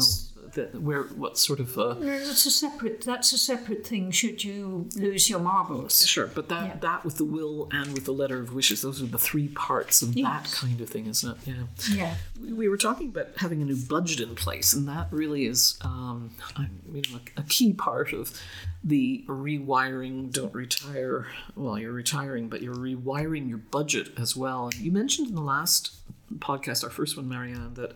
That's- 0.55 0.73
the, 0.73 0.79
where 0.79 1.03
what 1.03 1.37
sort 1.37 1.59
of. 1.59 1.77
Uh, 1.77 1.93
That's 1.95 2.45
a 2.45 2.51
separate. 2.51 3.01
That's 3.01 3.33
a 3.33 3.37
separate 3.37 3.85
thing. 3.85 4.11
Should 4.11 4.43
you 4.43 4.89
lose 4.95 5.29
your 5.29 5.39
marbles? 5.39 6.05
Sure, 6.07 6.27
but 6.27 6.49
that 6.49 6.65
Yeah. 6.65 6.77
that 6.81 7.05
with 7.05 7.17
the 7.17 7.25
will 7.25 7.67
and 7.71 7.93
with 7.93 8.05
the 8.05 8.13
letter 8.13 8.39
of 8.39 8.53
wishes, 8.53 8.81
those 8.81 9.01
are 9.01 9.05
the 9.05 9.17
three 9.17 9.49
parts 9.49 10.01
of 10.01 10.13
that 10.15 10.51
kind 10.51 10.79
of 10.81 10.89
thing, 10.89 11.07
isn't 11.07 11.37
it? 11.37 11.47
Yeah. 11.47 11.63
Yeah. 11.95 12.15
We- 12.41 12.53
We 12.53 12.69
were 12.69 12.77
talking 12.77 13.09
about 13.09 13.27
having 13.37 13.61
a 13.61 13.65
new 13.65 13.75
budget 13.75 14.19
in 14.21 14.33
place, 14.35 14.73
and 14.73 14.87
that 14.87 15.07
really 15.11 15.45
is, 15.45 15.77
um, 15.81 16.31
I- 16.55 16.69
you 16.93 17.01
know, 17.11 17.19
a, 17.37 17.41
a 17.41 17.43
key 17.43 17.73
part 17.73 18.13
of 18.13 18.31
the 18.83 19.23
rewiring. 19.27 20.31
Don't 20.31 20.53
retire. 20.53 21.27
Well, 21.55 21.77
you're 21.77 21.91
retiring, 21.91 22.49
but 22.49 22.61
you're 22.61 22.75
rewiring 22.75 23.49
your 23.49 23.57
budget 23.59 24.09
as 24.17 24.35
well. 24.35 24.65
And 24.65 24.75
you 24.75 24.91
mentioned 24.91 25.27
in 25.29 25.35
the 25.35 25.41
last 25.41 25.91
podcast, 26.39 26.83
our 26.83 26.89
first 26.89 27.17
one, 27.17 27.27
Marianne, 27.27 27.73
that 27.75 27.93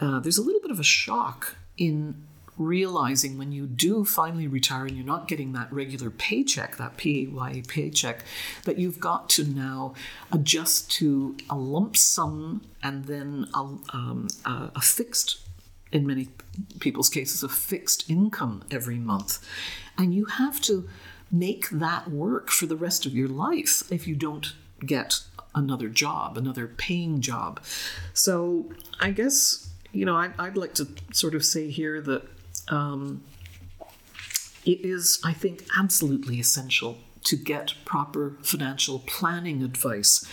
uh, 0.00 0.20
there's 0.20 0.38
a 0.38 0.42
little 0.42 0.60
bit 0.60 0.70
of 0.70 0.80
a 0.80 0.84
shock 0.84 1.56
in 1.78 2.26
realizing 2.58 3.36
when 3.36 3.52
you 3.52 3.66
do 3.66 4.04
finally 4.04 4.46
retire 4.46 4.86
and 4.86 4.96
you're 4.96 5.04
not 5.04 5.28
getting 5.28 5.52
that 5.52 5.70
regular 5.72 6.10
paycheck, 6.10 6.76
that 6.76 6.96
PAYE 6.96 7.62
paycheck, 7.68 8.24
that 8.64 8.78
you've 8.78 8.98
got 8.98 9.28
to 9.28 9.44
now 9.44 9.94
adjust 10.32 10.90
to 10.90 11.36
a 11.50 11.56
lump 11.56 11.96
sum 11.96 12.62
and 12.82 13.04
then 13.04 13.46
a, 13.54 13.58
um, 13.58 14.28
a, 14.44 14.70
a 14.74 14.80
fixed, 14.80 15.38
in 15.92 16.06
many 16.06 16.28
people's 16.80 17.10
cases, 17.10 17.42
a 17.42 17.48
fixed 17.48 18.08
income 18.08 18.64
every 18.70 18.96
month. 18.96 19.38
And 19.98 20.14
you 20.14 20.24
have 20.26 20.60
to 20.62 20.88
make 21.30 21.68
that 21.70 22.08
work 22.10 22.50
for 22.50 22.66
the 22.66 22.76
rest 22.76 23.04
of 23.04 23.14
your 23.14 23.28
life 23.28 23.90
if 23.92 24.06
you 24.06 24.14
don't 24.14 24.54
get 24.84 25.20
another 25.54 25.88
job, 25.88 26.36
another 26.36 26.66
paying 26.66 27.20
job. 27.20 27.60
So 28.14 28.70
I 29.00 29.10
guess, 29.10 29.70
you 29.96 30.04
know, 30.04 30.16
I, 30.16 30.30
I'd 30.38 30.56
like 30.56 30.74
to 30.74 30.86
sort 31.12 31.34
of 31.34 31.44
say 31.44 31.70
here 31.70 32.00
that 32.02 32.22
um, 32.68 33.22
it 34.64 34.84
is, 34.84 35.20
I 35.24 35.32
think, 35.32 35.64
absolutely 35.76 36.38
essential 36.38 36.98
to 37.24 37.36
get 37.36 37.74
proper 37.84 38.36
financial 38.42 39.00
planning 39.00 39.62
advice 39.62 40.24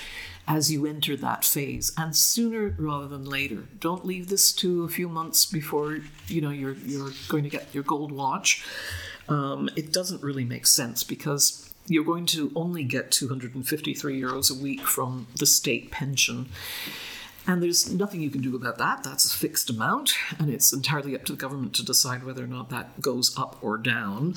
as 0.45 0.69
you 0.71 0.86
enter 0.86 1.15
that 1.15 1.45
phase 1.45 1.93
and 1.97 2.15
sooner 2.15 2.76
rather 2.78 3.08
than 3.08 3.23
later. 3.23 3.63
Don't 3.80 4.06
leave 4.06 4.28
this 4.28 4.52
to 4.54 4.84
a 4.84 4.89
few 4.89 5.08
months 5.08 5.45
before 5.45 5.99
you 6.28 6.41
know 6.41 6.49
you're 6.49 6.76
you're 6.86 7.12
going 7.30 7.45
to 7.45 7.49
get 7.49 7.73
your 7.73 7.84
gold 7.84 8.12
watch. 8.12 8.65
Um, 9.30 9.69
it 9.78 9.93
doesn't 9.93 10.21
really 10.21 10.43
make 10.43 10.67
sense 10.67 11.04
because 11.04 11.73
you're 11.88 12.04
going 12.04 12.26
to 12.28 12.52
only 12.56 12.84
get 12.84 13.12
253 13.12 14.21
euros 14.21 14.52
a 14.52 14.62
week 14.62 14.82
from 14.82 15.28
the 15.38 15.45
state 15.45 15.91
pension 15.91 16.49
and 17.48 17.62
there's 17.62 17.92
nothing 17.92 18.22
you 18.22 18.30
can 18.30 18.42
do 18.42 18.56
about 18.56 18.78
that. 18.78 19.04
That's 19.04 19.26
a 19.34 19.38
fixed 19.38 19.70
amount, 19.70 20.14
and 20.40 20.50
it's 20.50 20.72
entirely 20.74 21.16
up 21.16 21.26
to 21.26 21.34
the 21.34 21.38
government 21.38 21.74
to 21.76 21.84
decide 21.86 22.24
whether 22.24 22.44
or 22.44 22.48
not 22.48 22.70
that 22.70 23.02
goes 23.02 23.38
up 23.38 23.58
or 23.62 23.78
down. 23.78 24.36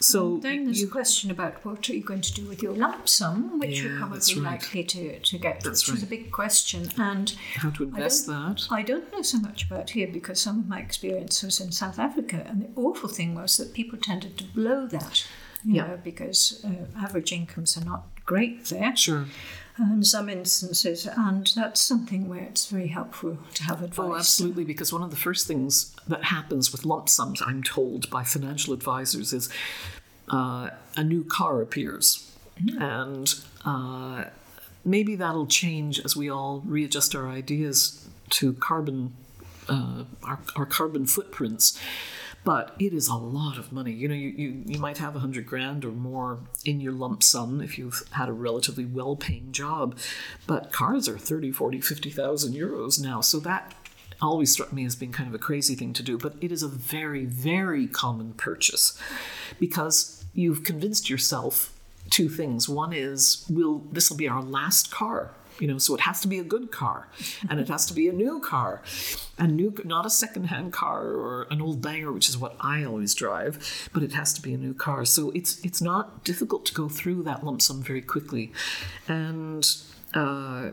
So 0.00 0.38
Then 0.38 0.64
there's 0.64 0.80
you, 0.82 0.88
a 0.88 0.90
question 0.90 1.30
about 1.30 1.64
what 1.64 1.88
are 1.88 1.94
you 1.94 2.02
going 2.02 2.20
to 2.20 2.34
do 2.34 2.44
with 2.46 2.62
your 2.62 2.72
lump 2.74 3.08
sum, 3.08 3.58
which 3.58 3.78
Yeah, 3.80 3.88
you're 3.90 3.98
probably 3.98 4.34
right. 4.34 4.52
likely 4.60 4.84
to, 4.84 5.18
to 5.20 5.38
get, 5.38 5.60
That's 5.62 5.86
which 5.88 5.96
is 5.96 6.02
a 6.02 6.06
big 6.06 6.30
question. 6.30 6.90
And 6.98 7.30
how 7.54 7.70
to 7.70 7.84
I 7.84 7.86
invest 7.86 8.26
don't- 8.26 8.58
that? 8.58 8.66
I 8.70 8.82
don't 8.82 9.10
know 9.12 9.22
so 9.22 9.38
much 9.38 9.64
about 9.64 9.90
here 9.90 10.08
because 10.08 10.40
some 10.40 10.58
of 10.58 10.68
my 10.68 10.80
experience 10.80 11.42
was 11.42 11.58
in 11.60 11.72
South 11.72 11.98
Africa, 11.98 12.44
and 12.46 12.62
the 12.62 12.68
awful 12.76 13.08
thing 13.08 13.34
was 13.34 13.56
that 13.56 13.72
people 13.72 13.98
tended 13.98 14.36
to 14.38 14.44
blow 14.44 14.86
that, 14.88 15.24
you 15.64 15.74
Yeah. 15.76 15.86
know, 15.86 16.00
because 16.02 16.62
uh, 16.64 16.86
average 16.98 17.32
incomes 17.32 17.78
are 17.78 17.84
not 17.84 18.02
great 18.26 18.64
there 18.66 18.94
Sure. 18.96 19.26
In 19.78 20.04
some 20.04 20.28
instances, 20.28 21.06
and 21.06 21.52
that's 21.56 21.80
something 21.80 22.28
where 22.28 22.42
it's 22.42 22.66
very 22.66 22.88
helpful 22.88 23.38
to 23.54 23.62
have 23.64 23.82
advice. 23.82 24.06
Oh, 24.06 24.14
absolutely. 24.14 24.64
Because 24.64 24.92
one 24.92 25.02
of 25.02 25.10
the 25.10 25.16
first 25.16 25.46
things 25.46 25.94
that 26.06 26.24
happens 26.24 26.70
with 26.70 26.84
lump 26.84 27.08
sums, 27.08 27.42
I'm 27.42 27.62
told 27.62 28.08
by 28.08 28.22
financial 28.22 28.72
advisors, 28.72 29.32
is 29.32 29.48
uh, 30.28 30.70
a 30.96 31.02
new 31.02 31.24
car 31.24 31.60
appears. 31.60 32.30
And 32.78 33.34
uh, 33.64 34.24
maybe 34.84 35.16
that'll 35.16 35.48
change 35.48 35.98
as 36.04 36.14
we 36.14 36.30
all 36.30 36.62
readjust 36.64 37.16
our 37.16 37.28
ideas 37.28 38.06
to 38.30 38.52
carbon, 38.54 39.12
uh, 39.68 40.04
our, 40.22 40.38
our 40.54 40.66
carbon 40.66 41.06
footprints. 41.06 41.80
But 42.44 42.74
it 42.78 42.92
is 42.92 43.08
a 43.08 43.16
lot 43.16 43.56
of 43.56 43.72
money. 43.72 43.92
You 43.92 44.06
know, 44.06 44.14
you, 44.14 44.28
you, 44.28 44.62
you 44.66 44.78
might 44.78 44.98
have 44.98 45.16
a 45.16 45.20
hundred 45.20 45.46
grand 45.46 45.84
or 45.84 45.92
more 45.92 46.40
in 46.64 46.80
your 46.80 46.92
lump 46.92 47.22
sum 47.22 47.62
if 47.62 47.78
you've 47.78 48.04
had 48.10 48.28
a 48.28 48.32
relatively 48.32 48.84
well 48.84 49.16
paying 49.16 49.50
job. 49.50 49.98
But 50.46 50.70
cars 50.70 51.08
are 51.08 51.18
30, 51.18 51.52
40, 51.52 51.80
50,000 51.80 52.54
euros 52.54 53.02
now. 53.02 53.22
So 53.22 53.40
that 53.40 53.74
always 54.20 54.52
struck 54.52 54.72
me 54.72 54.84
as 54.84 54.96
being 54.96 55.12
kind 55.12 55.28
of 55.28 55.34
a 55.34 55.38
crazy 55.38 55.74
thing 55.74 55.92
to 55.94 56.02
do, 56.02 56.18
but 56.18 56.34
it 56.40 56.52
is 56.52 56.62
a 56.62 56.68
very, 56.68 57.24
very 57.24 57.86
common 57.86 58.32
purchase 58.34 58.98
because 59.58 60.24
you've 60.34 60.64
convinced 60.64 61.10
yourself 61.10 61.72
two 62.10 62.28
things. 62.28 62.68
One 62.68 62.92
is, 62.92 63.44
will 63.48 63.78
this 63.92 64.10
will 64.10 64.16
be 64.16 64.28
our 64.28 64.42
last 64.42 64.90
car? 64.90 65.32
You 65.60 65.68
know, 65.68 65.78
so 65.78 65.94
it 65.94 66.00
has 66.00 66.20
to 66.20 66.28
be 66.28 66.38
a 66.38 66.44
good 66.44 66.72
car, 66.72 67.08
and 67.48 67.60
it 67.60 67.68
has 67.68 67.86
to 67.86 67.94
be 67.94 68.08
a 68.08 68.12
new 68.12 68.40
car, 68.40 68.82
a 69.38 69.46
new, 69.46 69.72
not 69.84 70.04
a 70.04 70.10
second-hand 70.10 70.72
car 70.72 71.06
or 71.06 71.46
an 71.50 71.60
old 71.62 71.80
banger, 71.80 72.10
which 72.12 72.28
is 72.28 72.36
what 72.36 72.56
I 72.60 72.84
always 72.84 73.14
drive, 73.14 73.88
but 73.92 74.02
it 74.02 74.12
has 74.12 74.32
to 74.34 74.42
be 74.42 74.52
a 74.52 74.58
new 74.58 74.74
car. 74.74 75.04
So 75.04 75.30
it's 75.30 75.64
it's 75.64 75.80
not 75.80 76.24
difficult 76.24 76.66
to 76.66 76.74
go 76.74 76.88
through 76.88 77.22
that 77.24 77.44
lump 77.44 77.62
sum 77.62 77.82
very 77.82 78.02
quickly, 78.02 78.52
and 79.06 79.64
uh, 80.12 80.70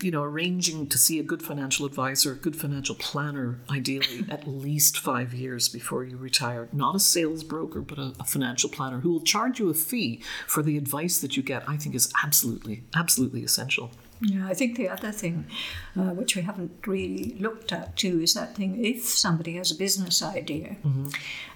you 0.00 0.10
know, 0.10 0.22
arranging 0.22 0.88
to 0.88 0.98
see 0.98 1.18
a 1.18 1.22
good 1.22 1.42
financial 1.42 1.86
advisor, 1.86 2.32
a 2.32 2.36
good 2.36 2.56
financial 2.56 2.94
planner, 2.94 3.60
ideally 3.70 4.24
at 4.30 4.46
least 4.46 4.98
five 4.98 5.32
years 5.32 5.68
before 5.68 6.04
you 6.04 6.16
retire. 6.16 6.68
Not 6.72 6.96
a 6.96 7.00
sales 7.00 7.44
broker, 7.44 7.80
but 7.80 7.98
a, 7.98 8.12
a 8.18 8.24
financial 8.24 8.68
planner 8.68 9.00
who 9.00 9.10
will 9.10 9.20
charge 9.20 9.60
you 9.60 9.70
a 9.70 9.74
fee 9.74 10.22
for 10.46 10.62
the 10.62 10.76
advice 10.76 11.20
that 11.20 11.36
you 11.36 11.42
get, 11.42 11.68
I 11.68 11.76
think 11.76 11.94
is 11.94 12.12
absolutely, 12.24 12.82
absolutely 12.94 13.44
essential. 13.44 13.90
Yeah, 14.24 14.46
I 14.46 14.54
think 14.54 14.76
the 14.76 14.88
other 14.88 15.10
thing, 15.10 15.46
uh, 15.96 16.10
which 16.10 16.36
we 16.36 16.42
haven't 16.42 16.86
really 16.86 17.36
looked 17.40 17.72
at 17.72 17.96
too, 17.96 18.20
is 18.20 18.34
that 18.34 18.54
thing 18.54 18.84
if 18.84 19.02
somebody 19.02 19.56
has 19.56 19.72
a 19.72 19.74
business 19.74 20.22
idea, 20.22 20.76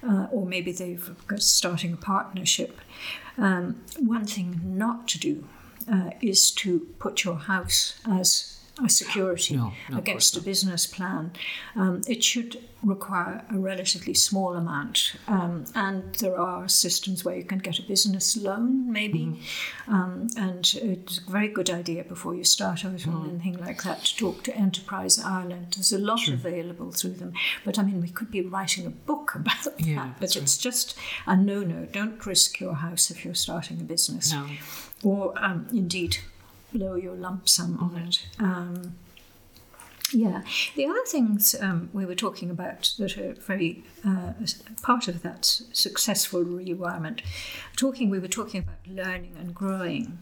uh, 0.03 0.27
or 0.31 0.45
maybe 0.45 0.73
they've 0.73 1.09
got 1.27 1.41
starting 1.41 1.93
a 1.93 1.97
partnership, 1.97 2.81
um, 3.37 3.81
one 3.99 4.25
thing 4.25 4.59
not 4.65 5.07
to 5.09 5.19
do 5.19 5.47
uh, 5.91 6.11
is 6.21 6.51
to 6.51 6.79
put 6.99 7.23
your 7.23 7.35
house 7.35 7.99
as 8.09 8.53
a 8.85 8.89
security 8.89 9.55
No, 9.55 9.73
no, 9.89 9.97
against 9.97 10.37
a 10.37 10.41
business 10.41 10.85
plan. 10.85 11.31
Um, 11.75 12.01
it 12.07 12.23
should 12.23 12.63
require 12.83 13.43
a 13.51 13.57
relatively 13.57 14.13
small 14.13 14.53
amount, 14.53 15.15
um, 15.27 15.65
and 15.73 16.13
there 16.17 16.37
are 16.39 16.67
systems 16.69 17.25
where 17.25 17.35
you 17.35 17.43
can 17.43 17.57
get 17.57 17.79
a 17.79 17.81
business 17.81 18.37
loan, 18.37 18.91
maybe. 18.91 19.25
Mm-hmm. 19.25 19.93
Um, 19.93 20.27
and 20.37 20.71
it's 20.75 21.17
a 21.27 21.31
very 21.31 21.47
good 21.47 21.71
idea 21.71 22.03
before 22.03 22.35
you 22.35 22.43
start 22.43 22.85
out 22.85 22.91
Mm-hmm. 22.97 23.15
on 23.15 23.29
anything 23.31 23.57
like 23.57 23.81
that 23.81 24.05
to 24.05 24.15
talk 24.15 24.43
to 24.43 24.55
Enterprise 24.55 25.17
Ireland. 25.17 25.73
There's 25.75 25.91
a 25.91 25.97
lot 25.97 26.27
available 26.27 26.91
through 26.91 27.13
them. 27.13 27.33
But 27.65 27.79
I 27.79 27.81
mean, 27.81 27.99
we 27.99 28.09
could 28.09 28.29
be 28.29 28.41
writing 28.41 28.85
a 28.85 28.91
book 28.91 29.33
about 29.33 29.79
Yeah, 29.79 29.95
that. 29.95 30.13
But 30.19 30.33
that's 30.33 30.35
it's 30.35 30.57
just 30.57 30.95
a 31.25 31.35
no 31.35 31.61
no. 31.63 31.87
Don't 31.91 32.23
risk 32.27 32.59
your 32.59 32.75
house 32.75 33.09
if 33.09 33.25
you're 33.25 33.33
starting 33.33 33.81
a 33.81 33.83
business. 33.83 34.31
No. 34.31 34.45
Or 35.03 35.33
um, 35.37 35.67
indeed, 35.71 36.17
blow 36.73 36.95
your 36.95 37.15
lump 37.15 37.47
sum 37.47 37.77
on 37.79 37.95
it. 38.07 38.27
Um, 38.39 38.95
yeah. 40.13 40.41
The 40.75 40.85
other 40.85 41.03
things 41.05 41.55
um, 41.59 41.89
we 41.93 42.05
were 42.05 42.15
talking 42.15 42.49
about 42.49 42.93
that 42.97 43.17
are 43.17 43.33
very 43.33 43.83
uh, 44.05 44.33
part 44.81 45.07
of 45.07 45.21
that 45.23 45.45
successful 45.45 46.43
rewirement, 46.43 47.21
talking 47.75 48.09
we 48.09 48.19
were 48.19 48.27
talking 48.27 48.61
about 48.61 48.87
learning 48.87 49.35
and 49.37 49.53
growing. 49.53 50.19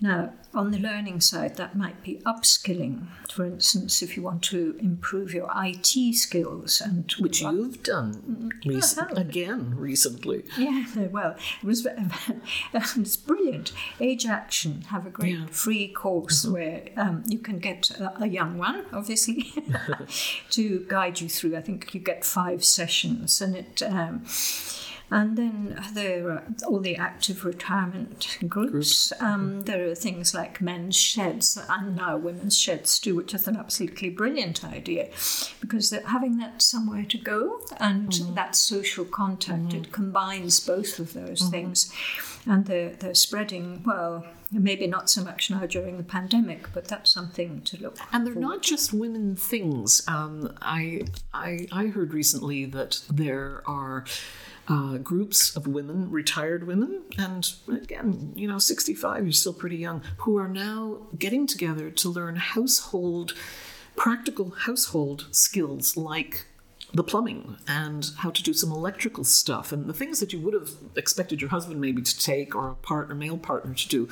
Now, 0.00 0.32
on 0.52 0.70
the 0.72 0.78
learning 0.78 1.20
side, 1.22 1.56
that 1.56 1.74
might 1.76 2.02
be 2.02 2.16
upskilling. 2.26 3.06
For 3.32 3.44
instance, 3.46 4.02
if 4.02 4.16
you 4.16 4.22
want 4.22 4.42
to 4.44 4.76
improve 4.80 5.32
your 5.32 5.50
IT 5.56 6.14
skills 6.14 6.80
and 6.82 7.10
Which 7.18 7.40
you've 7.40 7.82
done 7.82 8.50
recent, 8.64 9.08
have. 9.10 9.18
again 9.18 9.74
recently. 9.76 10.44
yeah, 10.58 10.84
well. 11.10 11.34
It 11.62 11.66
was 11.66 11.86
it's 12.74 13.16
brilliant. 13.16 13.72
Age 14.00 14.26
Action 14.26 14.82
have 14.88 15.06
a 15.06 15.10
great 15.10 15.38
Yeah. 15.38 15.46
free 15.46 15.88
course 15.88 16.44
where 16.46 16.82
um, 16.96 17.24
you 17.26 17.38
can 17.38 17.58
get 17.58 17.90
a, 17.90 18.22
a 18.24 18.26
young 18.26 18.58
one, 18.58 18.84
obviously, 18.92 19.52
to 20.50 20.84
guide 20.88 21.20
you 21.20 21.28
through. 21.28 21.56
I 21.56 21.62
think 21.62 21.94
you 21.94 22.00
get 22.00 22.24
five 22.24 22.64
sessions, 22.64 23.40
and 23.40 23.56
it. 23.56 23.82
Um, 23.82 24.24
And 25.10 25.38
then 25.38 25.80
there 25.92 26.30
are 26.30 26.42
all 26.66 26.80
the 26.80 26.96
active 26.96 27.44
retirement 27.44 28.38
groups. 28.48 29.12
Um, 29.20 29.62
there 29.62 29.88
are 29.88 29.94
things 29.94 30.34
like 30.34 30.60
men's 30.60 30.96
sheds 30.96 31.58
and 31.68 31.94
now 31.96 32.16
women's 32.16 32.58
sheds 32.58 32.98
too, 32.98 33.14
which 33.14 33.32
is 33.32 33.46
an 33.46 33.56
absolutely 33.56 34.10
brilliant 34.10 34.64
idea 34.64 35.08
because 35.60 35.90
having 36.06 36.38
that 36.38 36.60
somewhere 36.60 37.04
to 37.04 37.18
go 37.18 37.60
and 37.78 38.10
mm-hmm. 38.10 38.34
that 38.34 38.56
social 38.56 39.04
contact, 39.04 39.68
mm-hmm. 39.68 39.84
it 39.84 39.92
combines 39.92 40.58
both 40.58 40.98
of 40.98 41.12
those 41.12 41.40
mm-hmm. 41.40 41.50
things. 41.50 41.92
And 42.44 42.66
they're, 42.66 42.90
they're 42.90 43.14
spreading, 43.14 43.82
well, 43.84 44.24
maybe 44.52 44.86
not 44.86 45.10
so 45.10 45.22
much 45.22 45.50
now 45.50 45.66
during 45.66 45.96
the 45.96 46.04
pandemic, 46.04 46.72
but 46.72 46.86
that's 46.86 47.10
something 47.10 47.62
to 47.62 47.80
look. 47.82 47.98
And 48.12 48.26
they're 48.26 48.34
not 48.34 48.62
just 48.62 48.92
women 48.92 49.36
things. 49.36 50.02
Um, 50.06 50.56
I, 50.62 51.02
I 51.34 51.66
I 51.72 51.86
heard 51.86 52.14
recently 52.14 52.64
that 52.66 53.02
there 53.10 53.62
are 53.66 54.04
uh, 54.68 54.98
groups 54.98 55.56
of 55.56 55.66
women, 55.66 56.10
retired 56.10 56.66
women, 56.66 57.02
and 57.18 57.52
again, 57.68 58.32
you 58.34 58.48
know, 58.48 58.58
65, 58.58 59.24
you're 59.24 59.32
still 59.32 59.52
pretty 59.52 59.76
young, 59.76 60.02
who 60.18 60.36
are 60.36 60.48
now 60.48 60.98
getting 61.18 61.46
together 61.46 61.90
to 61.90 62.08
learn 62.08 62.36
household, 62.36 63.34
practical 63.96 64.50
household 64.50 65.26
skills 65.30 65.96
like 65.96 66.46
the 66.96 67.04
plumbing 67.04 67.56
and 67.68 68.10
how 68.18 68.30
to 68.30 68.42
do 68.42 68.54
some 68.54 68.72
electrical 68.72 69.22
stuff 69.22 69.70
and 69.70 69.86
the 69.86 69.92
things 69.92 70.18
that 70.18 70.32
you 70.32 70.40
would 70.40 70.54
have 70.54 70.70
expected 70.96 71.42
your 71.42 71.50
husband 71.50 71.78
maybe 71.78 72.00
to 72.00 72.18
take 72.18 72.54
or 72.54 72.70
a 72.70 72.74
partner 72.76 73.14
male 73.14 73.36
partner 73.36 73.74
to 73.74 73.86
do 73.88 74.08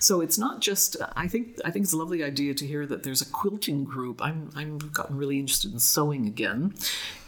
so 0.00 0.20
it's 0.20 0.36
not 0.36 0.60
just 0.60 0.96
i 1.14 1.28
think 1.28 1.60
i 1.64 1.70
think 1.70 1.84
it's 1.84 1.92
a 1.92 1.96
lovely 1.96 2.24
idea 2.24 2.52
to 2.52 2.66
hear 2.66 2.86
that 2.86 3.04
there's 3.04 3.22
a 3.22 3.26
quilting 3.26 3.84
group 3.84 4.20
i'm 4.20 4.50
i'm 4.56 4.78
gotten 4.78 5.16
really 5.16 5.38
interested 5.38 5.72
in 5.72 5.78
sewing 5.78 6.26
again 6.26 6.74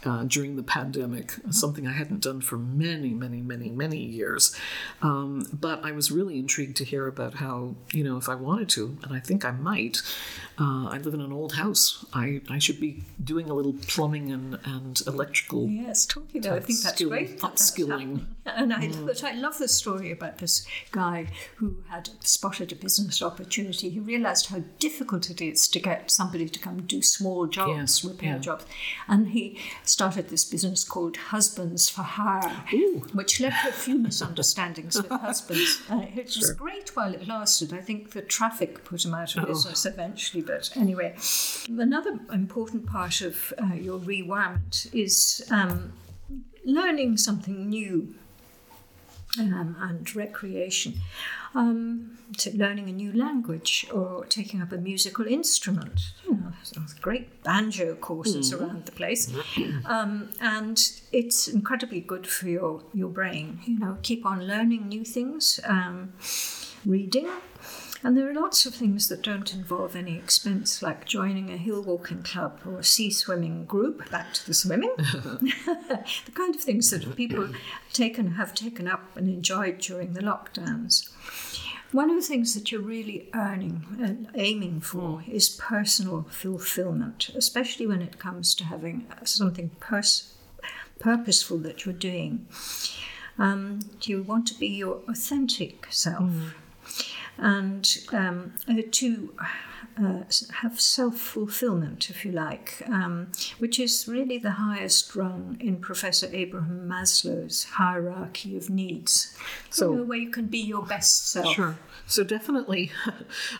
uh, 0.07 0.23
during 0.23 0.55
the 0.55 0.63
pandemic, 0.63 1.33
something 1.49 1.85
I 1.85 1.91
hadn't 1.91 2.21
done 2.21 2.39
for 2.41 2.57
many, 2.57 3.09
many, 3.09 3.41
many, 3.41 3.69
many 3.69 3.97
years. 3.97 4.55
Um, 5.01 5.45
but 5.51 5.83
I 5.83 5.91
was 5.91 6.11
really 6.11 6.39
intrigued 6.39 6.77
to 6.77 6.85
hear 6.85 7.07
about 7.07 7.35
how, 7.35 7.75
you 7.91 8.03
know, 8.03 8.17
if 8.17 8.29
I 8.29 8.35
wanted 8.35 8.69
to, 8.69 8.97
and 9.03 9.13
I 9.13 9.19
think 9.19 9.43
I 9.43 9.51
might, 9.51 10.01
uh, 10.59 10.87
I 10.87 10.99
live 10.99 11.13
in 11.13 11.21
an 11.21 11.33
old 11.33 11.53
house. 11.53 12.05
I, 12.13 12.41
I 12.49 12.57
should 12.59 12.79
be 12.79 13.03
doing 13.21 13.49
a 13.49 13.53
little 13.53 13.73
plumbing 13.73 14.31
and, 14.31 14.59
and 14.63 14.96
electrical. 15.01 15.67
Yes, 15.67 16.05
talking 16.05 16.45
about, 16.45 16.57
I 16.57 16.61
think 16.61 16.79
that's 16.81 16.95
skill, 16.95 17.09
great. 17.09 17.39
Upskilling. 17.39 18.25
and 18.45 18.73
I, 18.73 18.87
mm. 18.87 19.05
but 19.05 19.23
I 19.23 19.33
love 19.33 19.57
the 19.57 19.67
story 19.67 20.11
about 20.11 20.37
this 20.37 20.65
guy 20.91 21.27
who 21.57 21.77
had 21.89 22.09
spotted 22.21 22.71
a 22.71 22.75
business 22.75 23.21
opportunity. 23.21 23.89
He 23.89 23.99
realized 23.99 24.47
how 24.47 24.63
difficult 24.79 25.29
it 25.29 25.41
is 25.41 25.67
to 25.69 25.79
get 25.79 26.09
somebody 26.11 26.47
to 26.49 26.59
come 26.59 26.81
do 26.83 27.01
small 27.01 27.47
jobs, 27.47 28.03
repair 28.03 28.35
yeah. 28.35 28.39
jobs. 28.39 28.65
And 29.07 29.29
he 29.29 29.59
started 29.83 30.29
this 30.29 30.45
business 30.45 30.83
called 30.83 31.17
Husbands 31.17 31.89
for 31.89 32.03
Hire, 32.03 32.63
Ooh. 32.73 33.05
which 33.13 33.39
led 33.39 33.53
to 33.63 33.69
a 33.69 33.71
few 33.71 33.97
misunderstandings 33.97 34.95
with 34.95 35.09
husbands. 35.21 35.81
Uh, 35.89 36.05
it 36.15 36.31
sure. 36.31 36.41
was 36.41 36.51
great 36.51 36.95
while 36.95 37.13
it 37.13 37.27
lasted. 37.27 37.73
I 37.73 37.81
think 37.81 38.11
the 38.11 38.21
traffic 38.21 38.83
put 38.83 39.05
him 39.05 39.13
out 39.13 39.35
of 39.35 39.43
oh. 39.43 39.47
business 39.47 39.85
eventually. 39.85 40.41
But 40.41 40.71
anyway, 40.75 41.15
another 41.67 42.19
important 42.31 42.85
part 42.85 43.21
of 43.21 43.53
uh, 43.61 43.73
your 43.75 43.97
rewirement 43.97 44.86
is 44.93 45.47
um, 45.51 45.93
learning 46.65 47.17
something 47.17 47.69
new 47.69 48.15
um, 49.39 49.75
and 49.79 50.15
recreation 50.15 51.01
um, 51.55 52.17
learning 52.53 52.89
a 52.89 52.91
new 52.91 53.11
language 53.13 53.87
or 53.91 54.25
taking 54.25 54.61
up 54.61 54.71
a 54.71 54.77
musical 54.77 55.25
instrument. 55.25 56.01
You 56.25 56.35
know, 56.35 56.51
great 57.01 57.43
banjo 57.43 57.95
courses 57.95 58.53
mm. 58.53 58.59
around 58.59 58.85
the 58.85 58.91
place, 58.91 59.33
um, 59.85 60.29
and 60.39 60.77
it's 61.11 61.47
incredibly 61.47 62.01
good 62.01 62.27
for 62.27 62.47
your 62.47 62.83
your 62.93 63.09
brain. 63.09 63.59
You 63.65 63.79
know, 63.79 63.97
keep 64.03 64.25
on 64.25 64.47
learning 64.47 64.87
new 64.87 65.03
things, 65.03 65.59
um, 65.65 66.13
reading. 66.85 67.29
And 68.03 68.15
there 68.15 68.29
are 68.29 68.33
lots 68.33 68.65
of 68.65 68.75
things 68.75 69.09
that 69.09 69.23
don't 69.23 69.53
involve 69.53 69.95
any 69.95 70.17
expense, 70.17 70.81
like 70.81 71.05
joining 71.05 71.49
a 71.49 71.57
hill 71.57 71.81
walking 71.81 72.21
club 72.21 72.59
or 72.65 72.79
a 72.79 72.83
sea 72.83 73.11
swimming 73.11 73.65
group. 73.65 74.09
Back 74.11 74.33
to 74.35 74.45
the 74.45 74.53
swimming, 74.53 74.93
the 74.97 76.31
kind 76.33 76.55
of 76.55 76.61
things 76.61 76.91
that 76.91 77.15
people 77.15 77.49
taken 77.93 78.33
have 78.33 78.53
taken 78.53 78.87
up 78.87 79.17
and 79.17 79.27
enjoyed 79.27 79.79
during 79.79 80.13
the 80.13 80.21
lockdowns. 80.21 81.09
One 81.91 82.09
of 82.09 82.17
the 82.17 82.21
things 82.21 82.53
that 82.53 82.71
you're 82.71 82.81
really 82.81 83.29
earning 83.33 83.85
and 84.01 84.27
aiming 84.35 84.81
for 84.81 85.23
is 85.27 85.49
personal 85.49 86.27
fulfillment, 86.29 87.29
especially 87.29 87.87
when 87.87 88.01
it 88.01 88.19
comes 88.19 88.53
to 88.55 88.65
having 88.65 89.07
something 89.23 89.71
pers- 89.79 90.33
purposeful 90.99 91.57
that 91.59 91.85
you're 91.85 91.95
doing. 91.95 92.45
Um, 93.39 93.79
you 94.01 94.21
want 94.21 94.47
to 94.47 94.59
be 94.59 94.67
your 94.67 95.01
authentic 95.07 95.87
self. 95.89 96.23
Mm. 96.23 96.53
And 97.37 97.97
um, 98.11 98.53
to 98.91 99.33
uh, 99.99 100.23
have 100.61 100.79
self 100.79 101.17
fulfillment, 101.17 102.09
if 102.09 102.23
you 102.23 102.31
like, 102.31 102.83
um, 102.87 103.31
which 103.57 103.79
is 103.79 104.07
really 104.07 104.37
the 104.37 104.51
highest 104.51 105.15
rung 105.15 105.57
in 105.59 105.77
Professor 105.77 106.29
Abraham 106.31 106.87
Maslow's 106.87 107.63
hierarchy 107.63 108.55
of 108.55 108.69
needs. 108.69 109.35
So, 109.69 109.91
you 109.91 109.97
know, 109.97 110.03
where 110.03 110.17
you 110.17 110.29
can 110.29 110.45
be 110.45 110.59
your 110.59 110.85
best 110.85 111.29
self. 111.31 111.53
Sure. 111.53 111.77
So, 112.05 112.23
definitely 112.23 112.91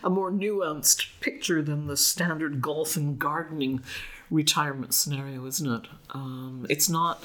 a 0.04 0.10
more 0.10 0.32
nuanced 0.32 1.08
picture 1.22 1.62
than 1.62 1.88
the 1.88 1.98
standard 1.98 2.62
golf 2.62 2.96
and 2.96 3.18
gardening 3.18 3.82
retirement 4.30 4.94
scenario, 4.94 5.46
isn't 5.46 5.72
it? 5.72 5.88
Um, 6.12 6.66
it's 6.70 6.90
not, 6.90 7.24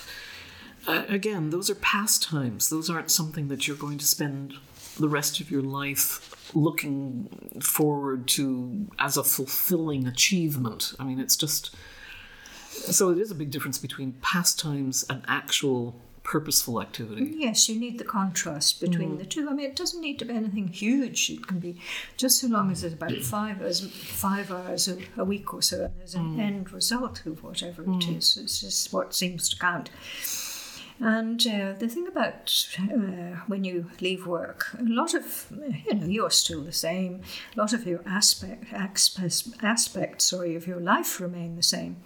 uh, 0.86 1.04
again, 1.08 1.50
those 1.50 1.68
are 1.68 1.74
pastimes. 1.74 2.70
Those 2.70 2.88
aren't 2.88 3.10
something 3.10 3.48
that 3.48 3.68
you're 3.68 3.76
going 3.76 3.98
to 3.98 4.06
spend 4.06 4.54
the 4.98 5.08
rest 5.08 5.40
of 5.40 5.50
your 5.50 5.62
life 5.62 6.31
looking 6.54 7.28
forward 7.60 8.28
to 8.28 8.88
as 8.98 9.16
a 9.16 9.24
fulfilling 9.24 10.06
achievement. 10.06 10.94
I 10.98 11.04
mean, 11.04 11.18
it's 11.18 11.36
just 11.36 11.74
so 12.70 13.10
it 13.10 13.18
is 13.18 13.30
a 13.30 13.34
big 13.34 13.50
difference 13.50 13.78
between 13.78 14.12
pastimes 14.22 15.04
and 15.08 15.22
actual 15.28 15.94
purposeful 16.22 16.80
activity. 16.80 17.34
Yes, 17.36 17.68
you 17.68 17.78
need 17.78 17.98
the 17.98 18.04
contrast 18.04 18.80
between 18.80 19.16
mm. 19.16 19.18
the 19.18 19.26
two. 19.26 19.48
I 19.48 19.52
mean, 19.52 19.66
it 19.66 19.76
doesn't 19.76 20.00
need 20.00 20.18
to 20.20 20.24
be 20.24 20.34
anything 20.34 20.68
huge. 20.68 21.30
It 21.30 21.46
can 21.46 21.58
be 21.58 21.80
just 22.16 22.40
so 22.40 22.46
long 22.46 22.70
as 22.70 22.84
it's 22.84 22.94
about 22.94 23.12
five 23.16 23.60
hours, 23.60 23.80
five 23.90 24.50
hours 24.50 24.88
a, 24.88 24.98
a 25.16 25.24
week 25.24 25.52
or 25.52 25.62
so, 25.62 25.84
and 25.84 25.94
there's 25.98 26.14
an 26.14 26.36
mm. 26.36 26.40
end 26.40 26.72
result 26.72 27.26
of 27.26 27.42
whatever 27.42 27.82
mm. 27.82 27.96
it 27.96 28.16
is. 28.16 28.36
It's 28.36 28.60
just 28.60 28.92
what 28.92 29.14
seems 29.14 29.48
to 29.48 29.58
count. 29.58 29.90
And 31.00 31.44
uh, 31.46 31.72
the 31.78 31.88
thing 31.88 32.06
about 32.06 32.68
uh, 32.78 33.40
when 33.46 33.64
you 33.64 33.90
leave 34.00 34.26
work, 34.26 34.68
a 34.78 34.82
lot 34.82 35.14
of, 35.14 35.46
you 35.86 35.94
know, 35.94 36.06
you're 36.06 36.30
still 36.30 36.62
the 36.62 36.72
same. 36.72 37.22
A 37.56 37.60
lot 37.60 37.72
of 37.72 37.86
your 37.86 38.02
aspect, 38.06 38.72
aspects, 38.72 39.48
aspects 39.62 40.26
sorry, 40.26 40.54
of 40.54 40.66
your 40.66 40.80
life 40.80 41.20
remain 41.20 41.56
the 41.56 41.62
same. 41.62 41.96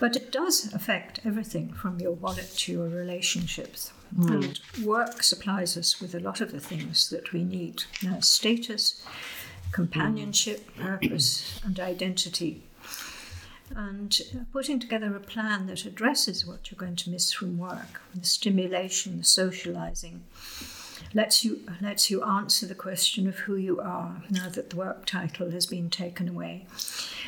But 0.00 0.16
it 0.16 0.32
does 0.32 0.72
affect 0.74 1.20
everything 1.24 1.72
from 1.74 2.00
your 2.00 2.12
wallet 2.12 2.52
to 2.58 2.72
your 2.72 2.88
relationships. 2.88 3.92
Mm. 4.18 4.30
And 4.30 4.84
work 4.84 5.22
supplies 5.22 5.76
us 5.76 6.00
with 6.00 6.14
a 6.14 6.20
lot 6.20 6.40
of 6.40 6.50
the 6.50 6.60
things 6.60 7.08
that 7.10 7.32
we 7.32 7.44
need 7.44 7.84
now, 8.02 8.18
status, 8.20 9.06
companionship, 9.70 10.68
mm. 10.76 10.82
purpose, 10.82 11.60
and 11.64 11.78
identity 11.78 12.62
and 13.76 14.18
putting 14.52 14.78
together 14.78 15.14
a 15.14 15.20
plan 15.20 15.66
that 15.66 15.84
addresses 15.84 16.46
what 16.46 16.70
you're 16.70 16.78
going 16.78 16.96
to 16.96 17.10
miss 17.10 17.32
from 17.32 17.58
work 17.58 18.00
the 18.14 18.24
stimulation, 18.24 19.18
the 19.18 19.24
socializing. 19.24 20.22
Lets 21.14 21.44
you, 21.44 21.60
lets 21.82 22.10
you 22.10 22.22
answer 22.22 22.64
the 22.64 22.74
question 22.74 23.28
of 23.28 23.40
who 23.40 23.56
you 23.56 23.80
are 23.80 24.22
now 24.30 24.48
that 24.48 24.70
the 24.70 24.76
work 24.76 25.04
title 25.04 25.50
has 25.50 25.66
been 25.66 25.90
taken 25.90 26.26
away. 26.28 26.64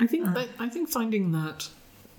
I 0.00 0.06
think, 0.06 0.26
uh, 0.26 0.46
I 0.58 0.68
think 0.70 0.88
finding 0.88 1.32
that 1.32 1.68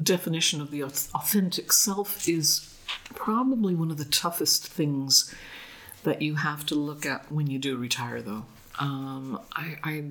definition 0.02 0.62
of 0.62 0.70
the 0.70 0.84
authentic 0.84 1.72
self 1.72 2.28
is 2.28 2.78
probably 3.16 3.74
one 3.74 3.90
of 3.90 3.98
the 3.98 4.06
toughest 4.06 4.68
things 4.68 5.34
that 6.04 6.22
you 6.22 6.36
have 6.36 6.66
to 6.68 6.76
look 6.76 7.06
at 7.06 7.32
when 7.32 7.48
you 7.48 7.58
do 7.58 7.78
retire, 7.78 8.22
though. 8.22 8.46
Um, 8.78 9.40
I, 9.54 9.78
I, 9.84 10.04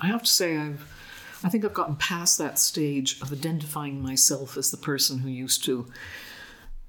I 0.00 0.06
have 0.08 0.22
to 0.22 0.30
say, 0.30 0.56
I've 0.56 0.90
I 1.44 1.48
think 1.48 1.64
I've 1.64 1.74
gotten 1.74 1.96
past 1.96 2.38
that 2.38 2.58
stage 2.58 3.20
of 3.20 3.32
identifying 3.32 4.02
myself 4.02 4.56
as 4.56 4.70
the 4.70 4.76
person 4.76 5.18
who 5.18 5.28
used 5.28 5.64
to, 5.64 5.86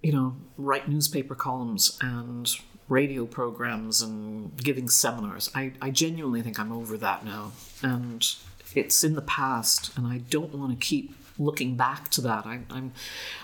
you 0.01 0.12
know, 0.12 0.36
write 0.57 0.88
newspaper 0.88 1.36
columns 1.36 1.97
and 2.01 2.49
radio 2.89 3.25
programs 3.25 4.01
and 4.01 4.55
giving 4.57 4.88
seminars. 4.89 5.51
I, 5.53 5.73
I 5.81 5.91
genuinely 5.91 6.41
think 6.41 6.60
I'm 6.60 6.71
over 6.71 6.97
that 6.97 7.25
now. 7.25 7.51
And 7.83 8.25
it's 8.73 9.03
in 9.03 9.15
the 9.15 9.21
past, 9.21 9.95
and 9.97 10.07
I 10.07 10.19
don't 10.29 10.53
want 10.53 10.71
to 10.71 10.86
keep 10.86 11.15
looking 11.39 11.75
back 11.75 12.10
to 12.10 12.21
that. 12.21 12.45
I, 12.45 12.62
I'm, 12.69 12.93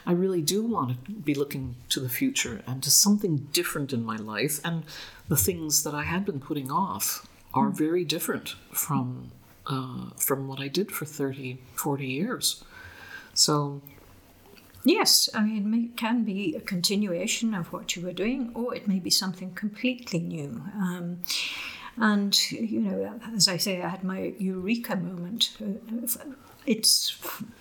I 0.06 0.14
really 0.14 0.42
do 0.42 0.64
want 0.64 1.06
to 1.06 1.12
be 1.12 1.36
looking 1.36 1.76
to 1.90 2.00
the 2.00 2.10
future 2.10 2.62
and 2.66 2.82
to 2.84 2.90
something 2.90 3.48
different 3.52 3.94
in 3.94 4.04
my 4.04 4.16
life. 4.16 4.60
And 4.66 4.84
the 5.28 5.38
things 5.38 5.84
that 5.84 5.94
I 5.94 6.04
had 6.04 6.26
been 6.26 6.40
putting 6.40 6.72
off 6.72 7.28
are 7.54 7.70
hmm. 7.70 7.76
very 7.76 8.04
different 8.04 8.56
from 8.72 9.32
uh, 9.68 10.10
from 10.18 10.48
what 10.48 10.60
I 10.60 10.68
did 10.68 10.92
for 10.92 11.06
30, 11.06 11.58
40 11.76 12.06
years. 12.06 12.64
So 13.34 13.82
Yes, 14.86 15.30
I 15.34 15.44
mean, 15.44 15.74
it 15.74 15.98
can 15.98 16.24
be 16.24 16.56
a 16.56 16.60
continuation 16.60 17.54
of 17.54 17.72
what 17.72 17.96
you 17.96 18.02
were 18.02 18.12
doing, 18.12 18.52
or 18.54 18.76
it 18.76 18.88
may 18.88 19.00
be 19.00 19.10
something 19.10 19.54
completely 19.54 20.20
new. 20.20 20.62
Um, 20.76 21.22
and, 21.96 22.52
you 22.52 22.82
know, 22.82 23.20
as 23.34 23.48
I 23.48 23.58
say, 23.58 23.82
I 23.82 23.88
had 23.88 24.04
my 24.04 24.34
eureka 24.38 24.98
moment. 24.98 25.58
It's 26.66 27.18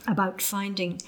about 0.07 0.43
finding 0.43 1.01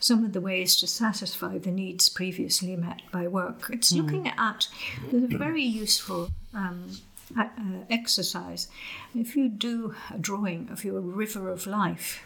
some 0.00 0.24
of 0.24 0.32
the 0.32 0.40
ways 0.40 0.76
to 0.76 0.86
satisfy 0.86 1.58
the 1.58 1.70
needs 1.70 2.08
previously 2.08 2.74
met 2.74 3.02
by 3.12 3.28
work. 3.28 3.70
It's 3.72 3.92
mm. 3.92 4.02
looking 4.02 4.28
at 4.28 4.66
the 5.12 5.26
very 5.38 5.62
useful 5.62 6.30
um, 6.52 6.98
uh, 7.38 7.48
exercise. 7.90 8.68
If 9.14 9.36
you 9.36 9.48
do 9.48 9.94
a 10.12 10.18
drawing 10.18 10.68
of 10.70 10.84
your 10.84 11.00
river 11.00 11.48
of 11.48 11.66
life, 11.66 12.22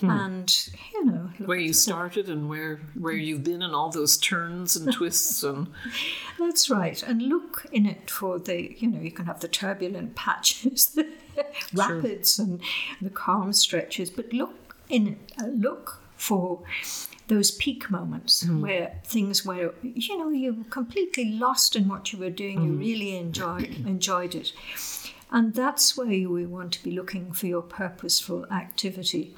Hmm. 0.00 0.10
and 0.10 0.68
you 0.92 1.04
know 1.06 1.30
where 1.44 1.58
you 1.58 1.72
started 1.72 2.28
and 2.28 2.48
where 2.48 2.76
where 2.94 3.14
you've 3.14 3.42
been 3.42 3.62
and 3.62 3.74
all 3.74 3.90
those 3.90 4.16
turns 4.16 4.76
and 4.76 4.92
twists 4.92 5.42
and 5.42 5.66
that's 6.38 6.70
right 6.70 7.02
and 7.02 7.20
look 7.20 7.66
in 7.72 7.84
it 7.84 8.08
for 8.08 8.38
the 8.38 8.76
you 8.78 8.86
know 8.88 9.00
you 9.00 9.10
can 9.10 9.26
have 9.26 9.40
the 9.40 9.48
turbulent 9.48 10.14
patches 10.14 10.86
the 10.94 11.04
rapids 11.74 12.36
sure. 12.36 12.44
and 12.44 12.60
the 13.02 13.10
calm 13.10 13.52
stretches 13.52 14.08
but 14.08 14.32
look 14.32 14.76
in 14.88 15.08
it 15.08 15.18
uh, 15.42 15.46
look 15.48 16.00
for 16.18 16.60
those 17.28 17.50
peak 17.52 17.90
moments 17.90 18.44
mm. 18.44 18.60
where 18.60 19.00
things 19.04 19.44
were 19.44 19.74
you 19.82 20.18
know 20.18 20.28
you 20.30 20.52
were 20.52 20.64
completely 20.64 21.32
lost 21.32 21.76
in 21.76 21.88
what 21.88 22.12
you 22.12 22.18
were 22.18 22.30
doing 22.30 22.58
mm. 22.58 22.64
you 22.64 22.72
really 22.72 23.16
enjoyed 23.16 23.74
enjoyed 23.86 24.34
it 24.34 24.52
and 25.30 25.54
that's 25.54 25.96
where 25.96 26.06
we 26.06 26.46
want 26.46 26.72
to 26.72 26.82
be 26.82 26.90
looking 26.90 27.32
for 27.32 27.46
your 27.46 27.62
purposeful 27.62 28.46
activity. 28.50 29.34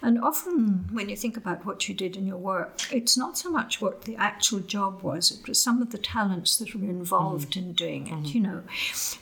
And 0.00 0.18
often, 0.18 0.88
when 0.90 1.08
you 1.08 1.16
think 1.16 1.36
about 1.36 1.66
what 1.66 1.88
you 1.88 1.94
did 1.94 2.16
in 2.16 2.26
your 2.26 2.38
work, 2.38 2.92
it's 2.92 3.16
not 3.16 3.36
so 3.36 3.50
much 3.50 3.80
what 3.80 4.02
the 4.02 4.16
actual 4.16 4.60
job 4.60 5.02
was, 5.02 5.30
it 5.30 5.46
was 5.46 5.62
some 5.62 5.82
of 5.82 5.90
the 5.90 5.98
talents 5.98 6.56
that 6.56 6.74
were 6.74 6.84
involved 6.84 7.50
mm-hmm. 7.50 7.68
in 7.68 7.72
doing 7.74 8.06
it. 8.06 8.12
Mm-hmm. 8.12 8.36
You 8.36 8.40
know, 8.40 8.62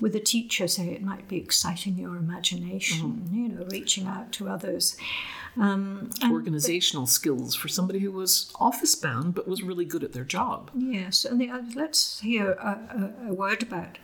with 0.00 0.14
a 0.14 0.20
teacher, 0.20 0.68
say 0.68 0.88
it 0.88 1.02
might 1.02 1.26
be 1.28 1.38
exciting 1.38 1.98
your 1.98 2.16
imagination, 2.16 3.24
mm-hmm. 3.24 3.36
you 3.36 3.48
know, 3.48 3.64
reaching 3.70 4.06
out 4.06 4.32
to 4.32 4.48
others. 4.48 4.96
Um, 5.56 6.08
Organizational 6.30 7.04
the, 7.04 7.12
skills 7.12 7.54
for 7.54 7.68
somebody 7.68 7.98
who 7.98 8.10
was 8.10 8.50
office 8.58 8.94
bound 8.94 9.34
but 9.34 9.46
was 9.46 9.62
really 9.62 9.84
good 9.84 10.02
at 10.02 10.12
their 10.12 10.24
job. 10.24 10.70
Yes, 10.74 11.26
and 11.26 11.38
the, 11.40 11.50
uh, 11.50 11.62
let's 11.74 12.20
hear 12.20 12.52
a, 12.52 13.12
a, 13.26 13.30
a 13.30 13.34
word 13.34 13.62
about 13.62 13.98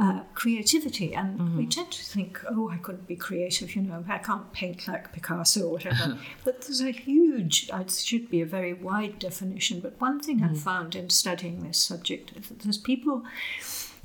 uh, 0.00 0.20
creativity. 0.34 1.14
And 1.14 1.38
mm-hmm. 1.38 1.58
we 1.58 1.66
tend 1.66 1.90
to 1.90 2.02
think, 2.02 2.40
oh, 2.48 2.70
I 2.70 2.78
couldn't 2.78 3.06
be 3.06 3.16
creative, 3.16 3.76
you 3.76 3.82
know, 3.82 4.02
I 4.08 4.16
can't 4.16 4.50
paint 4.52 4.88
like 4.88 5.12
Picasso 5.12 5.66
or 5.66 5.72
whatever. 5.72 6.18
but 6.44 6.62
there's 6.62 6.80
a 6.80 6.90
huge, 6.90 7.68
it 7.72 7.90
should 7.90 8.30
be 8.30 8.40
a 8.40 8.46
very 8.46 8.72
wide 8.72 9.18
definition. 9.18 9.80
But 9.80 10.00
one 10.00 10.18
thing 10.18 10.40
mm-hmm. 10.40 10.54
I've 10.54 10.60
found 10.60 10.94
in 10.96 11.10
studying 11.10 11.62
this 11.62 11.78
subject 11.78 12.32
is 12.34 12.48
that 12.48 12.60
there's 12.60 12.78
people 12.78 13.24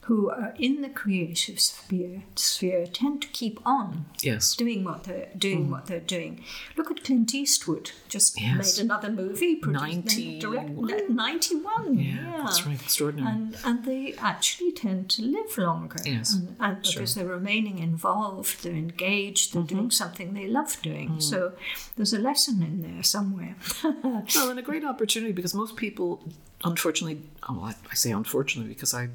who 0.05 0.29
are 0.29 0.53
in 0.59 0.81
the 0.83 0.89
creative 0.89 1.59
sphere, 1.59 2.21
sphere 2.35 2.85
tend 2.85 3.23
to 3.23 3.27
keep 3.29 3.59
on 3.65 4.05
yes. 4.21 4.55
doing 4.55 4.83
what 4.83 5.03
they're 5.05 5.29
doing 5.35 5.65
mm. 5.65 5.69
what 5.71 5.87
they're 5.87 5.99
doing. 5.99 6.43
Look 6.77 6.91
at 6.91 7.03
Clint 7.03 7.33
Eastwood, 7.33 7.89
just 8.07 8.39
yes. 8.39 8.77
made 8.77 8.85
another 8.85 9.09
movie, 9.09 9.55
produced 9.55 10.15
91. 10.15 11.15
91. 11.15 11.97
Yeah, 11.97 12.03
yeah, 12.03 12.37
that's 12.37 12.67
right, 12.67 12.79
extraordinary. 12.79 13.31
And, 13.31 13.57
and 13.63 13.83
they 13.83 14.13
actually 14.19 14.71
tend 14.73 15.09
to 15.11 15.23
live 15.23 15.57
longer. 15.57 15.97
Yes, 16.05 16.35
and, 16.35 16.55
and 16.59 16.83
because 16.83 17.13
sure. 17.13 17.23
they're 17.23 17.33
remaining 17.33 17.79
involved, 17.79 18.63
they're 18.63 18.73
engaged, 18.73 19.53
they're 19.53 19.63
mm-hmm. 19.63 19.75
doing 19.75 19.91
something 19.91 20.35
they 20.35 20.45
love 20.45 20.79
doing. 20.83 21.13
Mm. 21.13 21.23
So 21.23 21.53
there's 21.95 22.13
a 22.13 22.19
lesson 22.19 22.61
in 22.61 22.83
there 22.83 23.01
somewhere. 23.01 23.55
well, 23.83 24.49
and 24.51 24.59
a 24.59 24.61
great 24.61 24.85
opportunity 24.85 25.31
because 25.31 25.55
most 25.55 25.75
people, 25.75 26.21
unfortunately, 26.63 27.23
oh, 27.49 27.61
I, 27.63 27.73
I 27.89 27.95
say 27.95 28.11
unfortunately 28.11 28.71
because 28.75 28.93
I 28.93 29.09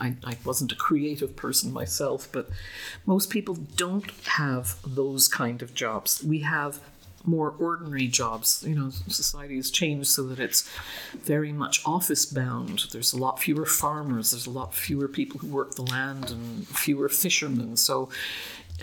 I, 0.00 0.16
I 0.24 0.36
wasn't 0.44 0.72
a 0.72 0.76
creative 0.76 1.36
person 1.36 1.72
myself, 1.72 2.28
but 2.32 2.48
most 3.06 3.30
people 3.30 3.54
don't 3.54 4.10
have 4.26 4.76
those 4.86 5.28
kind 5.28 5.62
of 5.62 5.74
jobs. 5.74 6.22
We 6.22 6.40
have 6.40 6.80
more 7.24 7.54
ordinary 7.58 8.06
jobs. 8.06 8.62
You 8.66 8.74
know, 8.74 8.90
society 8.90 9.56
has 9.56 9.70
changed 9.70 10.08
so 10.08 10.24
that 10.24 10.38
it's 10.38 10.68
very 11.14 11.52
much 11.52 11.82
office 11.86 12.26
bound. 12.26 12.86
There's 12.92 13.12
a 13.12 13.18
lot 13.18 13.40
fewer 13.40 13.66
farmers, 13.66 14.30
there's 14.30 14.46
a 14.46 14.50
lot 14.50 14.74
fewer 14.74 15.08
people 15.08 15.40
who 15.40 15.48
work 15.48 15.74
the 15.74 15.82
land, 15.82 16.30
and 16.30 16.66
fewer 16.68 17.08
fishermen. 17.08 17.76
So 17.76 18.10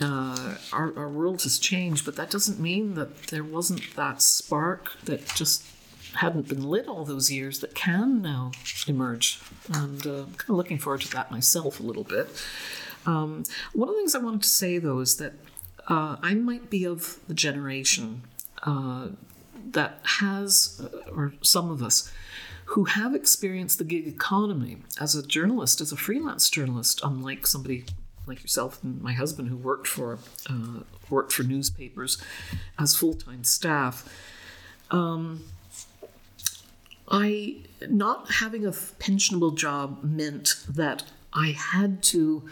uh, 0.01 0.55
our, 0.73 0.97
our 0.97 1.09
world 1.09 1.43
has 1.43 1.59
changed, 1.59 2.05
but 2.05 2.15
that 2.15 2.29
doesn't 2.29 2.59
mean 2.59 2.95
that 2.95 3.27
there 3.27 3.43
wasn't 3.43 3.95
that 3.95 4.21
spark 4.21 4.97
that 5.03 5.25
just 5.35 5.65
hadn't 6.15 6.47
been 6.47 6.63
lit 6.63 6.87
all 6.87 7.05
those 7.05 7.31
years 7.31 7.59
that 7.59 7.75
can 7.75 8.21
now 8.21 8.51
emerge. 8.87 9.39
And 9.73 10.05
uh, 10.05 10.09
I'm 10.09 10.33
kind 10.33 10.49
of 10.49 10.55
looking 10.55 10.77
forward 10.77 11.01
to 11.01 11.11
that 11.11 11.31
myself 11.31 11.79
a 11.79 11.83
little 11.83 12.03
bit. 12.03 12.27
Um, 13.05 13.43
one 13.73 13.89
of 13.89 13.95
the 13.95 13.99
things 13.99 14.15
I 14.15 14.19
wanted 14.19 14.43
to 14.43 14.49
say, 14.49 14.77
though, 14.77 14.99
is 14.99 15.17
that 15.17 15.33
uh, 15.87 16.17
I 16.21 16.33
might 16.33 16.69
be 16.69 16.85
of 16.85 17.19
the 17.27 17.33
generation 17.33 18.23
uh, 18.63 19.09
that 19.71 19.99
has, 20.03 20.81
uh, 20.83 21.11
or 21.11 21.33
some 21.41 21.71
of 21.71 21.81
us, 21.81 22.11
who 22.65 22.85
have 22.85 23.13
experienced 23.15 23.79
the 23.79 23.83
gig 23.83 24.07
economy 24.07 24.77
as 24.99 25.15
a 25.15 25.25
journalist, 25.25 25.81
as 25.81 25.91
a 25.91 25.97
freelance 25.97 26.49
journalist, 26.49 27.01
unlike 27.03 27.45
somebody 27.45 27.85
like 28.27 28.41
yourself 28.41 28.81
and 28.83 29.01
my 29.01 29.13
husband 29.13 29.49
who 29.49 29.57
worked 29.57 29.87
for 29.87 30.19
uh, 30.49 30.81
worked 31.09 31.33
for 31.33 31.43
newspapers 31.43 32.21
as 32.79 32.95
full 32.95 33.13
time 33.13 33.43
staff. 33.43 34.07
Um, 34.89 35.43
I 37.11 37.57
not 37.89 38.31
having 38.31 38.65
a 38.65 38.71
pensionable 38.71 39.55
job 39.55 40.03
meant 40.03 40.55
that 40.69 41.03
I 41.33 41.49
had 41.51 42.03
to 42.03 42.47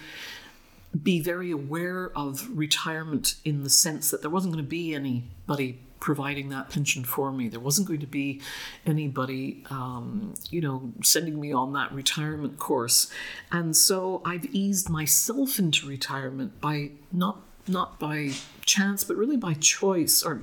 be 1.04 1.19
very 1.22 1.52
aware 1.52 2.12
of 2.17 2.48
retirement 2.50 3.36
in 3.45 3.63
the 3.63 3.69
sense 3.69 4.10
that 4.12 4.22
there 4.22 4.30
wasn't 4.30 4.54
going 4.54 4.63
to 4.63 4.69
be 4.69 4.93
anybody 4.93 5.80
providing 6.00 6.50
that 6.50 6.69
pension 6.69 7.04
for 7.04 7.32
me. 7.32 7.48
There 7.50 7.60
wasn't 7.60 7.88
going 7.88 8.00
to 8.00 8.08
be 8.08 8.41
anybody, 8.86 9.63
um, 9.69 10.34
you 10.50 10.62
know, 10.62 10.91
sending 11.04 11.39
me 11.39 11.52
on 11.52 11.74
that 11.74 11.91
retirement 11.91 12.58
course, 12.58 13.12
and 13.52 13.76
so 13.76 14.22
I've 14.26 14.45
eased 14.45 14.89
myself 14.89 15.60
into 15.60 15.88
retirement 15.88 16.60
by 16.60 16.91
not 17.12 17.41
not 17.67 18.00
by 18.00 18.32
chance, 18.65 19.04
but 19.04 19.15
really 19.15 19.38
by 19.38 19.54
choice. 19.54 20.24
Or 20.24 20.41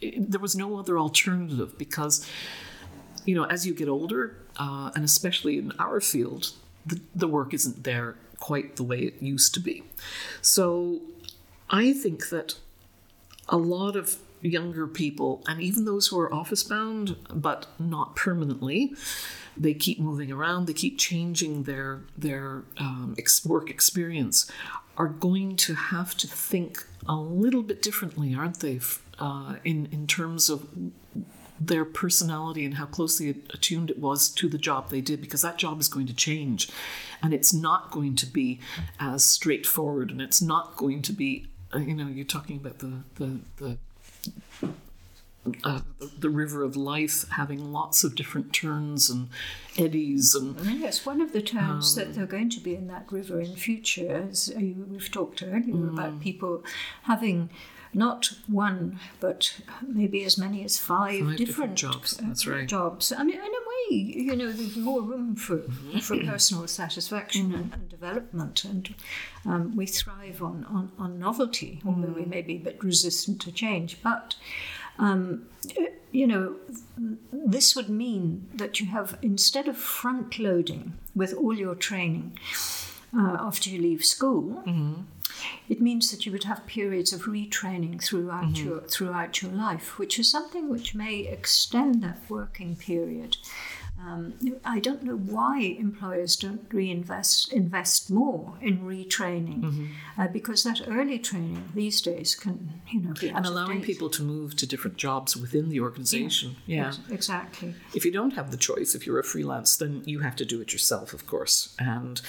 there 0.00 0.40
was 0.40 0.56
no 0.56 0.78
other 0.78 0.98
alternative 0.98 1.78
because 1.78 2.26
you 3.28 3.34
know, 3.34 3.44
as 3.44 3.66
you 3.66 3.74
get 3.74 3.90
older, 3.90 4.38
uh, 4.56 4.90
and 4.94 5.04
especially 5.04 5.58
in 5.58 5.70
our 5.78 6.00
field, 6.00 6.52
the, 6.86 6.98
the 7.14 7.28
work 7.28 7.52
isn't 7.52 7.84
there 7.84 8.16
quite 8.40 8.76
the 8.76 8.82
way 8.82 9.00
it 9.00 9.22
used 9.22 9.52
to 9.52 9.60
be. 9.60 9.82
So 10.40 11.02
I 11.68 11.92
think 11.92 12.30
that 12.30 12.54
a 13.50 13.58
lot 13.58 13.96
of 13.96 14.16
younger 14.40 14.86
people, 14.86 15.42
and 15.46 15.60
even 15.60 15.84
those 15.84 16.06
who 16.06 16.18
are 16.18 16.32
office 16.32 16.62
bound 16.62 17.16
but 17.28 17.66
not 17.78 18.16
permanently, 18.16 18.94
they 19.54 19.74
keep 19.74 20.00
moving 20.00 20.32
around, 20.32 20.66
they 20.66 20.72
keep 20.72 20.98
changing 20.98 21.64
their 21.64 22.00
their 22.16 22.62
um, 22.78 23.14
work 23.44 23.68
experience, 23.68 24.50
are 24.96 25.08
going 25.08 25.54
to 25.56 25.74
have 25.74 26.16
to 26.16 26.26
think 26.26 26.86
a 27.06 27.16
little 27.16 27.62
bit 27.62 27.82
differently, 27.82 28.34
aren't 28.34 28.60
they? 28.60 28.80
Uh, 29.18 29.56
in 29.64 29.86
in 29.92 30.06
terms 30.06 30.48
of 30.48 30.66
their 31.60 31.84
personality 31.84 32.64
and 32.64 32.74
how 32.74 32.86
closely 32.86 33.30
attuned 33.30 33.90
it 33.90 33.98
was 33.98 34.28
to 34.28 34.48
the 34.48 34.58
job 34.58 34.90
they 34.90 35.00
did 35.00 35.20
because 35.20 35.42
that 35.42 35.58
job 35.58 35.80
is 35.80 35.88
going 35.88 36.06
to 36.06 36.14
change 36.14 36.70
and 37.22 37.34
it's 37.34 37.52
not 37.52 37.90
going 37.90 38.14
to 38.14 38.26
be 38.26 38.60
as 39.00 39.24
straightforward 39.24 40.10
and 40.10 40.22
it's 40.22 40.40
not 40.40 40.76
going 40.76 41.02
to 41.02 41.12
be 41.12 41.46
uh, 41.74 41.78
you 41.78 41.94
know 41.94 42.06
you're 42.06 42.24
talking 42.24 42.56
about 42.56 42.78
the 42.78 43.02
the 43.16 43.38
the 43.56 43.78
uh, 45.64 45.80
the, 46.18 46.28
river 46.28 46.62
of 46.62 46.76
life 46.76 47.26
having 47.30 47.72
lots 47.72 48.04
of 48.04 48.14
different 48.14 48.52
turns 48.52 49.08
and 49.08 49.28
eddies 49.78 50.34
and 50.34 50.60
yes 50.78 51.06
one 51.06 51.22
of 51.22 51.32
the 51.32 51.40
terms 51.40 51.96
um, 51.96 52.04
that 52.04 52.14
they're 52.14 52.26
going 52.26 52.50
to 52.50 52.60
be 52.60 52.74
in 52.74 52.86
that 52.88 53.10
river 53.10 53.40
in 53.40 53.54
future 53.56 54.28
as 54.30 54.52
uh, 54.54 54.60
we've 54.60 55.10
talked 55.10 55.42
earlier 55.42 55.74
mm. 55.74 55.88
about 55.88 56.20
people 56.20 56.62
having 57.04 57.48
not 57.94 58.32
one, 58.46 58.98
but 59.20 59.60
maybe 59.86 60.24
as 60.24 60.38
many 60.38 60.64
as 60.64 60.78
five, 60.78 61.20
five 61.20 61.36
different, 61.36 61.38
different, 61.38 61.74
jobs. 61.74 62.16
That's 62.18 62.46
right. 62.46 62.66
Jobs. 62.66 63.12
I 63.12 63.24
mean, 63.24 63.36
in 63.36 63.40
a 63.40 63.44
way, 63.44 63.96
you 63.96 64.36
know, 64.36 64.52
there's 64.52 64.76
more 64.76 65.00
room 65.00 65.36
for 65.36 65.58
for 66.00 66.16
personal 66.24 66.66
satisfaction 66.66 67.54
and, 67.54 67.72
and, 67.72 67.88
development, 67.88 68.64
and 68.64 68.94
um, 69.44 69.76
we 69.76 69.86
thrive 69.86 70.42
on 70.42 70.64
on, 70.66 70.92
on 70.98 71.18
novelty, 71.18 71.80
although 71.86 72.12
we 72.12 72.22
mm. 72.22 72.28
may 72.28 72.42
be 72.42 72.56
a 72.56 72.60
bit 72.60 72.82
resistant 72.82 73.40
to 73.42 73.52
change. 73.52 74.02
But 74.02 74.36
um, 74.98 75.46
you 76.10 76.26
know, 76.26 76.56
this 77.32 77.76
would 77.76 77.88
mean 77.88 78.48
that 78.54 78.80
you 78.80 78.86
have 78.86 79.18
instead 79.22 79.68
of 79.68 79.76
front 79.76 80.38
loading 80.38 80.94
with 81.14 81.34
all 81.34 81.54
your 81.54 81.74
training 81.74 82.38
uh, 83.16 83.36
after 83.40 83.70
you 83.70 83.80
leave 83.80 84.04
school, 84.04 84.62
it 85.68 85.80
means 85.80 86.10
that 86.10 86.26
you 86.26 86.32
would 86.32 86.44
have 86.44 86.66
periods 86.66 87.12
of 87.12 87.22
retraining 87.22 88.02
throughout 88.02 88.52
mm-hmm. 88.52 88.68
your 88.68 88.80
throughout 88.82 89.42
your 89.42 89.52
life, 89.52 89.98
which 89.98 90.18
is 90.18 90.30
something 90.30 90.68
which 90.68 90.94
may 90.94 91.20
extend 91.20 92.02
that 92.02 92.18
working 92.28 92.76
period. 92.76 93.36
Um, 94.00 94.34
I 94.64 94.78
don't 94.78 95.02
know 95.02 95.16
why 95.16 95.58
employers 95.58 96.36
don't 96.36 96.66
reinvest 96.72 97.52
invest 97.52 98.10
more 98.10 98.54
in 98.60 98.80
retraining, 98.80 99.90
uh, 100.16 100.28
because 100.28 100.62
that 100.62 100.80
early 100.86 101.18
training 101.18 101.64
these 101.74 102.00
days 102.00 102.34
can 102.36 102.80
you 102.90 103.00
know 103.00 103.12
be 103.20 103.28
And 103.28 103.44
allowing 103.44 103.82
people 103.82 104.08
to 104.10 104.22
move 104.22 104.54
to 104.56 104.66
different 104.66 104.96
jobs 104.96 105.36
within 105.36 105.68
the 105.68 105.80
organization. 105.80 106.56
Yeah. 106.66 106.88
Ex- 106.88 107.00
exactly. 107.10 107.74
If 107.94 108.04
you 108.04 108.12
don't 108.12 108.34
have 108.34 108.50
the 108.50 108.56
choice, 108.56 108.94
if 108.94 109.06
you're 109.06 109.18
a 109.18 109.24
freelance, 109.24 109.76
then 109.76 110.02
you 110.06 110.20
have 110.20 110.36
to 110.36 110.44
do 110.44 110.60
it 110.60 110.72
yourself, 110.72 111.12
of 111.12 111.26
course. 111.26 111.74
And 111.78 112.20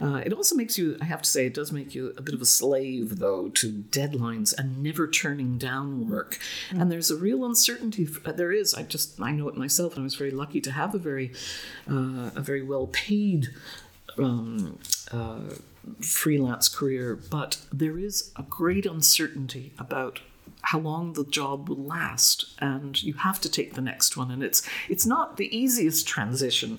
uh, 0.00 0.20
it 0.26 0.32
also 0.32 0.54
makes 0.54 0.76
you, 0.76 0.98
I 1.00 1.06
have 1.06 1.22
to 1.22 1.30
say, 1.30 1.46
it 1.46 1.54
does 1.54 1.72
make 1.72 1.94
you 1.94 2.12
a 2.18 2.22
bit 2.22 2.34
of 2.34 2.42
a 2.42 2.46
slave, 2.46 3.18
though, 3.18 3.48
to 3.48 3.72
deadlines 3.72 4.52
and 4.56 4.82
never 4.82 5.08
turning 5.08 5.56
down 5.56 6.08
work. 6.08 6.38
And 6.70 6.92
there's 6.92 7.10
a 7.10 7.16
real 7.16 7.44
uncertainty. 7.44 8.04
There 8.04 8.52
is. 8.52 8.74
I 8.74 8.82
just, 8.82 9.20
I 9.20 9.30
know 9.30 9.48
it 9.48 9.56
myself, 9.56 9.94
and 9.94 10.02
I 10.02 10.04
was 10.04 10.16
very 10.16 10.30
lucky 10.30 10.60
to 10.60 10.72
have 10.72 10.94
a 10.94 10.98
very, 10.98 11.13
uh, 11.20 12.30
a 12.34 12.40
very 12.40 12.62
well 12.62 12.86
paid 12.88 13.48
um, 14.18 14.78
uh, 15.10 15.40
freelance 16.00 16.68
career, 16.68 17.18
but 17.30 17.58
there 17.72 17.98
is 17.98 18.32
a 18.36 18.42
great 18.42 18.86
uncertainty 18.86 19.72
about 19.78 20.20
how 20.62 20.78
long 20.78 21.12
the 21.12 21.24
job 21.24 21.68
will 21.68 21.76
last 21.76 22.46
and 22.58 23.02
you 23.02 23.12
have 23.12 23.40
to 23.40 23.50
take 23.50 23.74
the 23.74 23.82
next 23.82 24.16
one 24.16 24.30
and 24.30 24.42
it's 24.42 24.66
it's 24.88 25.04
not 25.04 25.36
the 25.36 25.54
easiest 25.54 26.08
transition 26.08 26.78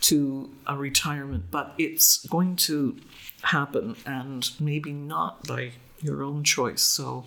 to 0.00 0.50
a 0.66 0.74
retirement 0.74 1.44
but 1.50 1.74
it's 1.76 2.26
going 2.28 2.56
to 2.56 2.96
happen 3.42 3.94
and 4.06 4.52
maybe 4.58 4.90
not 4.90 5.46
by 5.46 5.70
your 6.06 6.22
own 6.22 6.44
choice 6.44 6.80
so 6.82 7.24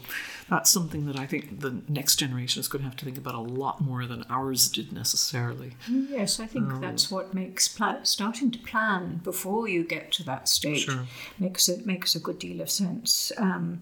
that's 0.49 0.71
something 0.71 1.05
that 1.05 1.19
I 1.19 1.27
think 1.27 1.59
the 1.59 1.81
next 1.87 2.15
generation 2.15 2.59
is 2.59 2.67
going 2.67 2.81
to 2.81 2.87
have 2.89 2.97
to 2.97 3.05
think 3.05 3.17
about 3.19 3.35
a 3.35 3.39
lot 3.39 3.81
more 3.81 4.07
than 4.07 4.25
ours 4.31 4.67
did 4.67 4.91
necessarily. 4.91 5.73
Yes, 5.87 6.39
I 6.39 6.47
think 6.47 6.81
that's 6.81 7.11
what 7.11 7.35
makes 7.35 7.67
pla- 7.67 8.01
starting 8.03 8.49
to 8.51 8.59
plan 8.59 9.21
before 9.23 9.67
you 9.67 9.83
get 9.83 10.11
to 10.13 10.23
that 10.23 10.49
stage 10.49 10.85
Sure. 10.85 11.05
makes 11.37 11.69
it 11.69 11.85
makes 11.85 12.15
a 12.15 12.19
good 12.19 12.39
deal 12.39 12.61
of 12.61 12.69
sense. 12.71 13.31
Um, 13.37 13.81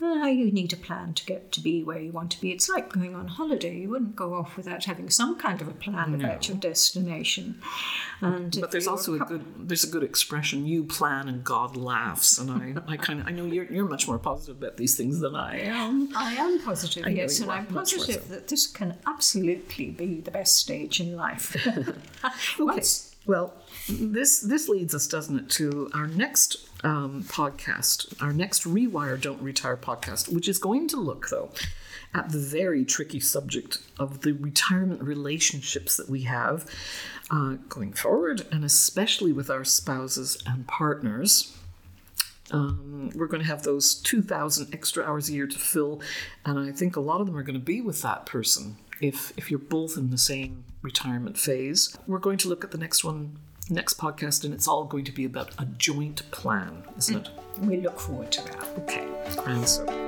uh, 0.00 0.26
you 0.26 0.50
need 0.52 0.72
a 0.72 0.76
plan 0.76 1.14
to 1.14 1.24
get 1.26 1.50
to 1.52 1.60
be 1.60 1.82
where 1.82 1.98
you 1.98 2.12
want 2.12 2.30
to 2.32 2.40
be. 2.40 2.52
It's 2.52 2.68
like 2.68 2.92
going 2.92 3.14
on 3.14 3.28
holiday. 3.28 3.76
You 3.76 3.88
wouldn't 3.90 4.16
go 4.16 4.34
off 4.34 4.56
without 4.56 4.84
having 4.84 5.10
some 5.10 5.38
kind 5.38 5.60
of 5.60 5.68
a 5.68 5.72
plan 5.72 6.14
about 6.14 6.48
your 6.48 6.56
destination. 6.56 7.60
And 8.20 8.56
But 8.60 8.70
there's 8.70 8.86
also 8.86 9.14
a 9.14 9.18
good 9.18 9.68
there's 9.68 9.84
a 9.84 9.88
good 9.88 10.02
expression. 10.02 10.66
You 10.66 10.84
plan 10.84 11.28
and 11.28 11.42
God 11.44 11.76
laughs, 11.76 12.38
and 12.38 12.50
I, 12.50 12.92
I 12.92 12.96
kind 12.96 13.20
of 13.20 13.26
I 13.26 13.30
know 13.30 13.46
you're 13.46 13.70
you're 13.72 13.88
much 13.88 14.06
more 14.08 14.18
positive 14.18 14.56
about 14.56 14.76
these 14.76 14.96
things 14.96 15.20
than 15.20 15.34
I 15.34 15.60
am. 15.60 16.08
I 16.16 16.34
am 16.34 16.60
positive, 16.60 17.06
I 17.06 17.10
yes, 17.10 17.40
and 17.40 17.50
I'm 17.50 17.66
positive 17.66 18.28
that 18.28 18.48
this 18.48 18.66
can 18.66 18.96
absolutely 19.06 19.90
be 19.90 20.20
the 20.20 20.30
best 20.30 20.56
stage 20.56 21.00
in 21.00 21.16
life. 21.16 21.56
Once- 22.58 23.07
Well, 23.28 23.52
this 23.90 24.40
this 24.40 24.70
leads 24.70 24.94
us, 24.94 25.06
doesn't 25.06 25.38
it, 25.38 25.50
to 25.50 25.90
our 25.92 26.06
next 26.06 26.66
um, 26.82 27.24
podcast, 27.24 28.20
our 28.22 28.32
next 28.32 28.64
Rewire 28.64 29.20
Don't 29.20 29.42
Retire 29.42 29.76
podcast, 29.76 30.32
which 30.32 30.48
is 30.48 30.58
going 30.58 30.88
to 30.88 30.96
look 30.96 31.28
though 31.28 31.50
at 32.14 32.30
the 32.30 32.38
very 32.38 32.86
tricky 32.86 33.20
subject 33.20 33.80
of 33.98 34.22
the 34.22 34.32
retirement 34.32 35.02
relationships 35.02 35.98
that 35.98 36.08
we 36.08 36.22
have 36.22 36.64
uh, 37.30 37.56
going 37.68 37.92
forward, 37.92 38.46
and 38.50 38.64
especially 38.64 39.30
with 39.30 39.50
our 39.50 39.62
spouses 39.62 40.42
and 40.46 40.66
partners. 40.66 41.54
Um, 42.50 43.10
we're 43.14 43.26
going 43.26 43.42
to 43.42 43.48
have 43.48 43.62
those 43.62 43.92
2,000 43.92 44.72
extra 44.72 45.04
hours 45.04 45.28
a 45.28 45.34
year 45.34 45.46
to 45.46 45.58
fill, 45.58 46.00
and 46.46 46.58
I 46.58 46.72
think 46.72 46.96
a 46.96 47.00
lot 47.00 47.20
of 47.20 47.26
them 47.26 47.36
are 47.36 47.42
going 47.42 47.60
to 47.60 47.60
be 47.60 47.82
with 47.82 48.00
that 48.00 48.24
person 48.24 48.78
if, 49.02 49.34
if 49.36 49.50
you're 49.50 49.60
both 49.60 49.98
in 49.98 50.08
the 50.08 50.16
same 50.16 50.64
retirement 50.82 51.38
phase. 51.38 51.96
We're 52.06 52.18
going 52.18 52.38
to 52.38 52.48
look 52.48 52.64
at 52.64 52.70
the 52.70 52.78
next 52.78 53.04
one, 53.04 53.38
next 53.70 53.98
podcast, 53.98 54.44
and 54.44 54.54
it's 54.54 54.68
all 54.68 54.84
going 54.84 55.04
to 55.04 55.12
be 55.12 55.24
about 55.24 55.50
a 55.58 55.64
joint 55.64 56.30
plan, 56.30 56.84
isn't 56.96 57.26
it? 57.26 57.30
we 57.60 57.78
look 57.78 57.98
forward 57.98 58.30
to 58.32 58.42
that. 58.44 58.64
Okay, 58.78 59.06
and 59.46 59.68
so. 59.68 60.07